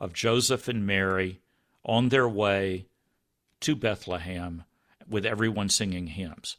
of 0.00 0.12
Joseph 0.12 0.66
and 0.66 0.86
Mary 0.86 1.40
on 1.84 2.08
their 2.08 2.28
way 2.28 2.86
to 3.60 3.76
Bethlehem 3.76 4.64
with 5.08 5.24
everyone 5.24 5.68
singing 5.68 6.08
hymns? 6.08 6.56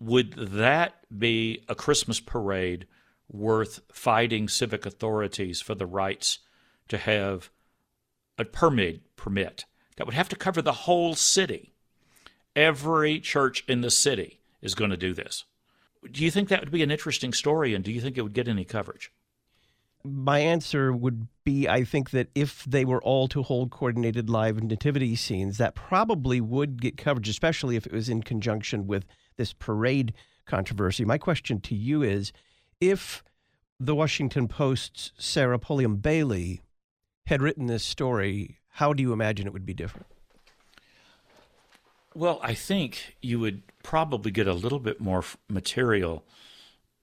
Would 0.00 0.32
that 0.34 1.04
be 1.16 1.64
a 1.68 1.74
Christmas 1.74 2.20
parade 2.20 2.86
worth 3.30 3.80
fighting 3.92 4.48
civic 4.48 4.84
authorities 4.84 5.60
for 5.60 5.74
the 5.74 5.86
rights 5.86 6.40
to 6.88 6.98
have 6.98 7.50
a 8.40 8.44
permit 8.44 9.16
permit 9.16 9.64
that 9.96 10.06
would 10.06 10.14
have 10.14 10.28
to 10.30 10.36
cover 10.36 10.62
the 10.62 10.72
whole 10.72 11.14
city. 11.14 11.74
Every 12.56 13.20
church 13.20 13.64
in 13.68 13.82
the 13.82 13.90
city 13.90 14.40
is 14.62 14.74
going 14.74 14.90
to 14.90 14.96
do 14.96 15.12
this. 15.12 15.44
Do 16.10 16.24
you 16.24 16.30
think 16.30 16.48
that 16.48 16.60
would 16.60 16.70
be 16.70 16.82
an 16.82 16.90
interesting 16.90 17.32
story 17.32 17.74
and 17.74 17.84
do 17.84 17.92
you 17.92 18.00
think 18.00 18.16
it 18.16 18.22
would 18.22 18.32
get 18.32 18.48
any 18.48 18.64
coverage? 18.64 19.12
My 20.02 20.38
answer 20.38 20.92
would 20.92 21.28
be 21.44 21.68
I 21.68 21.84
think 21.84 22.10
that 22.10 22.28
if 22.34 22.64
they 22.64 22.86
were 22.86 23.02
all 23.02 23.28
to 23.28 23.42
hold 23.42 23.70
coordinated 23.70 24.30
live 24.30 24.62
nativity 24.62 25.14
scenes, 25.14 25.58
that 25.58 25.74
probably 25.74 26.40
would 26.40 26.80
get 26.80 26.96
coverage, 26.96 27.28
especially 27.28 27.76
if 27.76 27.86
it 27.86 27.92
was 27.92 28.08
in 28.08 28.22
conjunction 28.22 28.86
with 28.86 29.04
this 29.36 29.52
parade 29.52 30.14
controversy. 30.46 31.04
My 31.04 31.18
question 31.18 31.60
to 31.60 31.74
you 31.74 32.02
is 32.02 32.32
if 32.80 33.22
the 33.78 33.94
Washington 33.94 34.48
Post's 34.48 35.12
Sarah 35.18 35.58
Pulliam 35.58 35.96
Bailey 35.96 36.62
had 37.30 37.40
written 37.40 37.66
this 37.66 37.84
story, 37.84 38.58
how 38.70 38.92
do 38.92 39.02
you 39.02 39.12
imagine 39.12 39.46
it 39.46 39.52
would 39.52 39.64
be 39.64 39.72
different? 39.72 40.08
Well, 42.12 42.40
I 42.42 42.54
think 42.54 43.16
you 43.22 43.38
would 43.38 43.62
probably 43.84 44.32
get 44.32 44.48
a 44.48 44.52
little 44.52 44.80
bit 44.80 45.00
more 45.00 45.24
material 45.48 46.24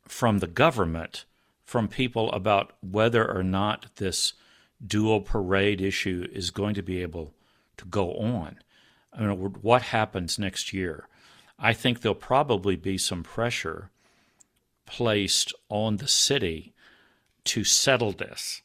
from 0.05 0.39
the 0.39 0.47
government, 0.47 1.23
from 1.63 1.87
people 1.87 2.29
about 2.33 2.73
whether 2.81 3.25
or 3.25 3.41
not 3.41 3.95
this 3.95 4.33
dual 4.85 5.21
parade 5.21 5.79
issue 5.79 6.27
is 6.33 6.51
going 6.51 6.75
to 6.75 6.83
be 6.83 7.01
able 7.01 7.33
to 7.77 7.85
go 7.85 8.13
on. 8.15 8.59
I 9.13 9.21
mean, 9.21 9.37
what 9.61 9.81
happens 9.81 10.37
next 10.37 10.73
year? 10.73 11.07
I 11.57 11.71
think 11.71 12.01
there'll 12.01 12.15
probably 12.15 12.75
be 12.75 12.97
some 12.97 13.23
pressure 13.23 13.91
placed 14.85 15.53
on 15.69 15.97
the 15.97 16.07
city 16.07 16.73
to 17.45 17.63
settle 17.63 18.11
this 18.11 18.61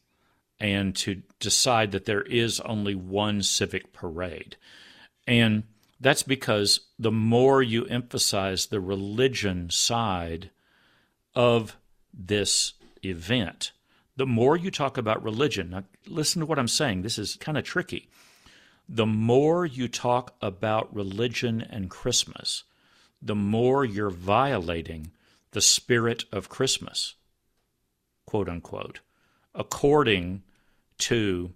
and 0.62 0.94
to 0.94 1.20
decide 1.40 1.90
that 1.90 2.04
there 2.04 2.22
is 2.22 2.60
only 2.60 2.94
one 2.94 3.42
civic 3.42 3.92
parade. 3.92 4.56
And 5.26 5.64
that's 6.00 6.22
because 6.22 6.80
the 7.00 7.10
more 7.10 7.60
you 7.62 7.84
emphasize 7.86 8.66
the 8.66 8.80
religion 8.80 9.70
side 9.70 10.50
of 11.34 11.76
this 12.14 12.74
event, 13.04 13.72
the 14.16 14.26
more 14.26 14.56
you 14.56 14.70
talk 14.70 14.96
about 14.96 15.24
religion. 15.24 15.70
Now, 15.70 15.82
listen 16.06 16.40
to 16.40 16.46
what 16.46 16.60
I'm 16.60 16.68
saying. 16.68 17.02
This 17.02 17.18
is 17.18 17.34
kind 17.36 17.58
of 17.58 17.64
tricky. 17.64 18.08
The 18.88 19.06
more 19.06 19.66
you 19.66 19.88
talk 19.88 20.36
about 20.40 20.94
religion 20.94 21.60
and 21.60 21.90
Christmas, 21.90 22.62
the 23.20 23.34
more 23.34 23.84
you're 23.84 24.10
violating 24.10 25.10
the 25.50 25.60
spirit 25.60 26.24
of 26.30 26.48
Christmas, 26.48 27.16
quote 28.26 28.48
unquote, 28.48 29.00
according 29.56 30.42
to 31.02 31.52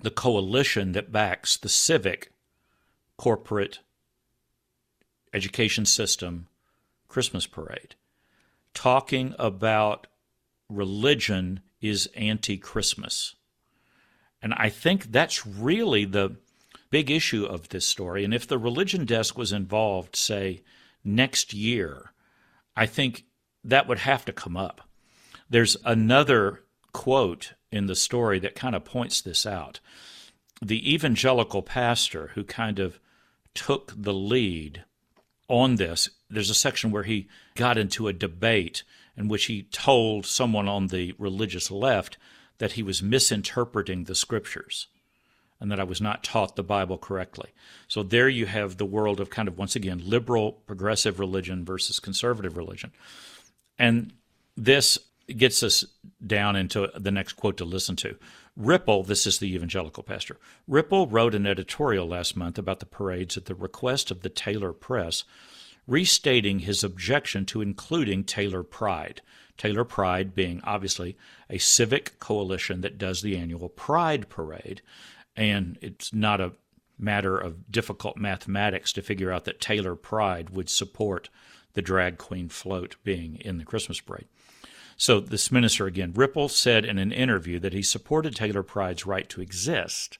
the 0.00 0.10
coalition 0.10 0.92
that 0.92 1.12
backs 1.12 1.56
the 1.56 1.68
civic 1.68 2.32
corporate 3.16 3.80
education 5.32 5.84
system 5.84 6.48
Christmas 7.08 7.46
parade. 7.46 7.94
Talking 8.74 9.34
about 9.38 10.06
religion 10.68 11.60
is 11.80 12.08
anti 12.16 12.56
Christmas. 12.56 13.34
And 14.40 14.54
I 14.54 14.70
think 14.70 15.12
that's 15.12 15.46
really 15.46 16.04
the 16.04 16.36
big 16.90 17.10
issue 17.10 17.44
of 17.44 17.68
this 17.68 17.86
story. 17.86 18.24
And 18.24 18.34
if 18.34 18.46
the 18.46 18.58
religion 18.58 19.04
desk 19.04 19.36
was 19.36 19.52
involved, 19.52 20.16
say, 20.16 20.62
next 21.04 21.52
year, 21.52 22.12
I 22.74 22.86
think 22.86 23.24
that 23.62 23.86
would 23.86 24.00
have 24.00 24.24
to 24.24 24.32
come 24.32 24.56
up. 24.56 24.80
There's 25.48 25.76
another 25.84 26.64
quote 26.92 27.52
in 27.72 27.86
the 27.86 27.96
story 27.96 28.38
that 28.38 28.54
kind 28.54 28.76
of 28.76 28.84
points 28.84 29.20
this 29.20 29.46
out. 29.46 29.80
The 30.60 30.92
evangelical 30.94 31.62
pastor 31.62 32.30
who 32.34 32.44
kind 32.44 32.78
of 32.78 33.00
took 33.54 33.92
the 33.96 34.14
lead 34.14 34.84
on 35.48 35.76
this, 35.76 36.10
there's 36.30 36.50
a 36.50 36.54
section 36.54 36.90
where 36.90 37.02
he 37.02 37.28
got 37.56 37.76
into 37.76 38.06
a 38.06 38.12
debate 38.12 38.84
in 39.16 39.28
which 39.28 39.46
he 39.46 39.64
told 39.64 40.24
someone 40.24 40.68
on 40.68 40.86
the 40.86 41.14
religious 41.18 41.70
left 41.70 42.16
that 42.58 42.72
he 42.72 42.82
was 42.82 43.02
misinterpreting 43.02 44.04
the 44.04 44.14
scriptures 44.14 44.86
and 45.60 45.70
that 45.70 45.80
I 45.80 45.84
was 45.84 46.00
not 46.00 46.24
taught 46.24 46.56
the 46.56 46.62
Bible 46.62 46.98
correctly. 46.98 47.50
So 47.86 48.02
there 48.02 48.28
you 48.28 48.46
have 48.46 48.76
the 48.76 48.84
world 48.84 49.20
of 49.20 49.30
kind 49.30 49.46
of, 49.46 49.58
once 49.58 49.76
again, 49.76 50.02
liberal, 50.04 50.52
progressive 50.66 51.20
religion 51.20 51.64
versus 51.64 52.00
conservative 52.00 52.56
religion. 52.56 52.92
And 53.78 54.12
this 54.56 54.98
gets 55.36 55.62
us 55.62 55.84
down 56.24 56.56
into 56.56 56.90
the 56.94 57.10
next 57.10 57.34
quote 57.34 57.56
to 57.58 57.64
listen 57.64 57.96
to. 57.96 58.16
Ripple, 58.56 59.02
this 59.02 59.26
is 59.26 59.38
the 59.38 59.54
evangelical 59.54 60.02
pastor, 60.02 60.36
Ripple 60.68 61.06
wrote 61.06 61.34
an 61.34 61.46
editorial 61.46 62.06
last 62.06 62.36
month 62.36 62.58
about 62.58 62.80
the 62.80 62.86
parades 62.86 63.36
at 63.36 63.46
the 63.46 63.54
request 63.54 64.10
of 64.10 64.22
the 64.22 64.28
Taylor 64.28 64.72
Press, 64.72 65.24
restating 65.86 66.60
his 66.60 66.84
objection 66.84 67.46
to 67.46 67.62
including 67.62 68.24
Taylor 68.24 68.62
Pride. 68.62 69.22
Taylor 69.56 69.84
Pride 69.84 70.34
being 70.34 70.60
obviously 70.64 71.16
a 71.48 71.58
civic 71.58 72.18
coalition 72.18 72.80
that 72.82 72.98
does 72.98 73.22
the 73.22 73.36
annual 73.36 73.68
Pride 73.68 74.28
Parade. 74.28 74.82
And 75.36 75.78
it's 75.80 76.12
not 76.12 76.40
a 76.40 76.52
matter 76.98 77.36
of 77.38 77.70
difficult 77.70 78.16
mathematics 78.16 78.92
to 78.92 79.02
figure 79.02 79.32
out 79.32 79.44
that 79.44 79.60
Taylor 79.60 79.96
Pride 79.96 80.50
would 80.50 80.68
support 80.68 81.28
the 81.74 81.82
drag 81.82 82.18
queen 82.18 82.48
float 82.48 82.96
being 83.02 83.36
in 83.36 83.58
the 83.58 83.64
Christmas 83.64 84.00
parade. 84.00 84.26
So 84.96 85.20
this 85.20 85.50
minister 85.50 85.86
again, 85.86 86.12
Ripple 86.14 86.48
said 86.48 86.84
in 86.84 86.98
an 86.98 87.12
interview 87.12 87.58
that 87.60 87.72
he 87.72 87.82
supported 87.82 88.36
Taylor 88.36 88.62
Pride's 88.62 89.06
right 89.06 89.28
to 89.30 89.40
exist, 89.40 90.18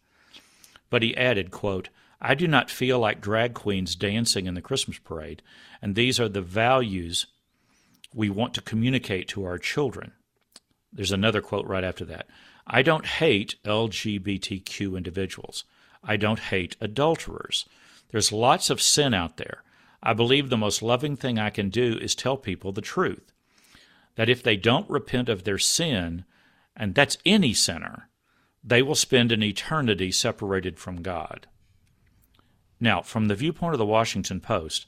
but 0.91 1.03
he 1.03 1.17
added, 1.17 1.51
quote, 1.51 1.89
I 2.21 2.35
do 2.35 2.47
not 2.47 2.71
feel 2.71 2.99
like 2.99 3.21
drag 3.21 3.55
queens 3.55 3.97
dancing 3.97 4.47
in 4.47 4.55
the 4.55 4.63
Christmas 4.63 4.99
parade, 4.99 5.43
and 5.81 5.95
these 5.95 6.21
are 6.21 6.29
the 6.29 6.41
values 6.41 7.27
we 8.15 8.31
want 8.31 8.55
to 8.55 8.63
communicate 8.63 9.29
to 9.29 9.45
our 9.45 9.59
children. 9.59 10.13
There's 10.93 11.13
another 11.13 11.41
quote 11.41 11.67
right 11.67 11.85
after 11.85 12.05
that. 12.05 12.29
I 12.67 12.83
don't 12.83 13.07
hate 13.07 13.57
LGBTQ 13.65 14.97
individuals. 14.97 15.65
I 16.05 16.17
don't 16.17 16.39
hate 16.39 16.77
adulterers. 16.81 17.67
There's 18.11 18.31
lots 18.31 18.71
of 18.71 18.81
sin 18.81 19.15
out 19.15 19.37
there. 19.37 19.63
I 20.03 20.13
believe 20.13 20.51
the 20.51 20.57
most 20.57 20.83
loving 20.83 21.17
thing 21.17 21.39
I 21.39 21.51
can 21.51 21.71
do 21.71 21.99
is 22.01 22.15
tell 22.15 22.37
people 22.37 22.73
the 22.73 22.81
truth 22.81 23.32
that 24.17 24.29
if 24.29 24.43
they 24.43 24.57
don't 24.57 24.89
repent 24.91 25.29
of 25.29 25.45
their 25.45 25.59
sin, 25.59 26.25
and 26.77 26.95
that's 26.95 27.19
any 27.25 27.53
sinner, 27.55 28.09
they 28.63 28.83
will 28.83 28.95
spend 28.95 29.33
an 29.33 29.43
eternity 29.43 30.13
separated 30.13 30.79
from 30.79 31.03
God. 31.03 31.47
Now, 32.79 33.03
from 33.03 33.27
the 33.27 33.35
viewpoint 33.35 33.75
of 33.75 33.79
the 33.79 33.87
Washington 33.87 34.41
Post, 34.41 34.87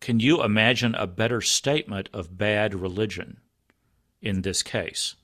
can 0.00 0.20
you 0.20 0.42
imagine 0.42 0.94
a 0.94 1.06
better 1.06 1.40
statement 1.40 2.08
of 2.12 2.36
bad 2.36 2.74
religion 2.74 3.38
in 4.20 4.42
this 4.42 4.62
case? 4.62 5.14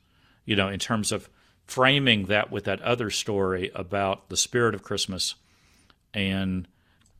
You 0.44 0.56
know, 0.56 0.68
in 0.68 0.78
terms 0.78 1.12
of 1.12 1.28
framing 1.66 2.26
that 2.26 2.50
with 2.50 2.64
that 2.64 2.82
other 2.82 3.10
story 3.10 3.70
about 3.74 4.28
the 4.28 4.36
spirit 4.36 4.74
of 4.74 4.82
Christmas 4.82 5.34
and 6.12 6.68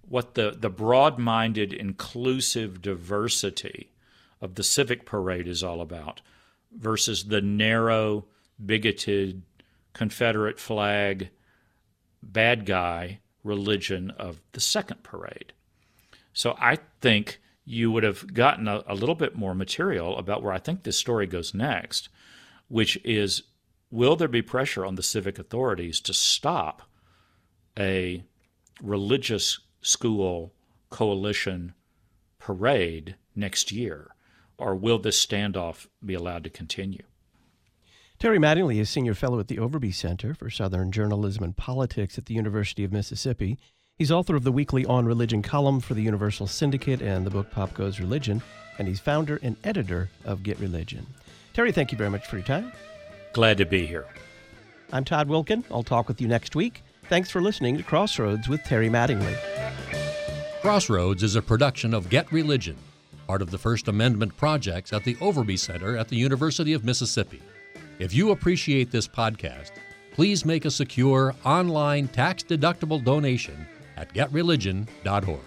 what 0.09 0.35
the, 0.35 0.57
the 0.59 0.71
broad 0.71 1.18
minded, 1.18 1.73
inclusive 1.73 2.83
diversity 2.83 3.91
of 4.42 4.57
the 4.57 4.62
civic 4.62 5.07
parade 5.07 5.48
is 5.48 5.62
all 5.62 5.81
about 5.81 6.20
versus 6.76 7.24
the 7.24 7.40
narrow, 7.40 8.26
bigoted, 8.64 9.42
Confederate 9.94 10.59
flag, 10.59 11.31
bad 12.22 12.66
guy 12.66 13.20
religion 13.44 14.11
of 14.12 14.40
the 14.52 14.61
second 14.61 15.02
parade. 15.02 15.52
So 16.33 16.57
I 16.59 16.78
think 17.00 17.40
you 17.64 17.90
would 17.90 18.02
have 18.02 18.33
gotten 18.33 18.68
a, 18.68 18.83
a, 18.87 18.94
little 18.94 19.14
bit 19.14 19.37
more 19.37 19.55
material 19.55 20.16
about 20.18 20.42
where 20.42 20.52
I 20.52 20.59
think 20.59 20.83
this 20.83 20.96
story 20.96 21.26
goes 21.26 21.55
next, 21.55 22.09
which 22.68 22.96
is 23.05 23.42
will 23.90 24.16
there 24.16 24.28
be 24.28 24.42
pressure 24.42 24.87
on 24.87 24.94
the 24.94 25.02
civic 25.02 25.38
authorities 25.38 26.00
to 26.00 26.14
stop 26.14 26.83
a 27.78 28.24
religious 28.83 29.61
school 29.83 30.55
coalition 30.88 31.74
parade 32.38 33.16
next 33.37 33.70
year? 33.70 34.14
Or 34.59 34.75
will 34.75 34.99
this 34.99 35.25
standoff 35.25 35.87
be 36.05 36.15
allowed 36.15 36.45
to 36.45 36.51
continue? 36.51 37.03
Terry 38.19 38.38
Mattingly 38.38 38.79
is 38.79 38.88
Senior 38.88 39.15
Fellow 39.15 39.41
at 39.41 39.49
the 39.49 39.57
Overby 39.57 39.93
Center 39.93 40.35
for 40.35 40.49
Southern 40.49 40.93
Journalism 40.93 41.43
and 41.43 41.57
Politics 41.57 42.17
at 42.19 42.27
the 42.27 42.35
University 42.35 42.85
of 42.85 42.93
Mississippi. 42.93 43.59
He's 43.97 44.12
author 44.12 44.37
of 44.37 44.45
the 44.45 44.53
weekly 44.53 44.87
On 44.87 45.07
Religion 45.07 45.43
column 45.43 45.81
for 45.81 45.95
the 45.95 46.03
Universal 46.03 46.47
Syndicate 46.47 47.03
and 47.03 47.27
the 47.27 47.31
book 47.31 47.51
Pop 47.51 47.75
Goes 47.75 47.99
Religion, 47.99 48.41
and 48.79 48.87
he's 48.87 49.01
founder 49.01 49.41
and 49.43 49.57
editor 49.65 50.09
of 50.25 50.43
Get 50.43 50.59
Religion. 50.61 51.07
Terry, 51.53 51.73
thank 51.73 51.93
you 51.93 51.99
very 51.99 52.11
much 52.11 52.27
for 52.27 52.37
your 52.37 52.47
time. 52.47 52.73
Glad 53.33 53.59
to 53.59 53.67
be 53.67 53.87
here. 53.87 54.07
I'm 54.93 55.05
Todd 55.05 55.29
Wilken. 55.29 55.65
I'll 55.71 55.83
talk 55.83 56.07
with 56.07 56.21
you 56.21 56.29
next 56.29 56.55
week. 56.55 56.83
Thanks 57.09 57.31
for 57.31 57.41
listening 57.43 57.77
to 57.77 57.83
Crossroads 57.83 58.49
with 58.49 58.62
Terry 58.62 58.88
Mattingly. 58.88 59.37
Crossroads 60.61 61.23
is 61.23 61.35
a 61.35 61.43
production 61.43 61.93
of 61.93 62.09
Get 62.09 62.31
Religion, 62.31 62.77
part 63.26 63.42
of 63.42 63.50
the 63.50 63.58
First 63.58 63.88
Amendment 63.88 64.37
projects 64.37 64.92
at 64.92 65.04
the 65.04 65.14
Overby 65.16 65.58
Center 65.58 65.96
at 65.96 66.08
the 66.08 66.16
University 66.16 66.72
of 66.72 66.85
Mississippi. 66.85 67.42
If 67.98 68.12
you 68.14 68.30
appreciate 68.30 68.90
this 68.90 69.08
podcast, 69.08 69.72
please 70.12 70.44
make 70.44 70.64
a 70.64 70.70
secure 70.70 71.35
online 71.44 72.08
tax 72.08 72.42
deductible 72.42 73.02
donation 73.02 73.66
at 73.96 74.12
getreligion.org. 74.14 75.40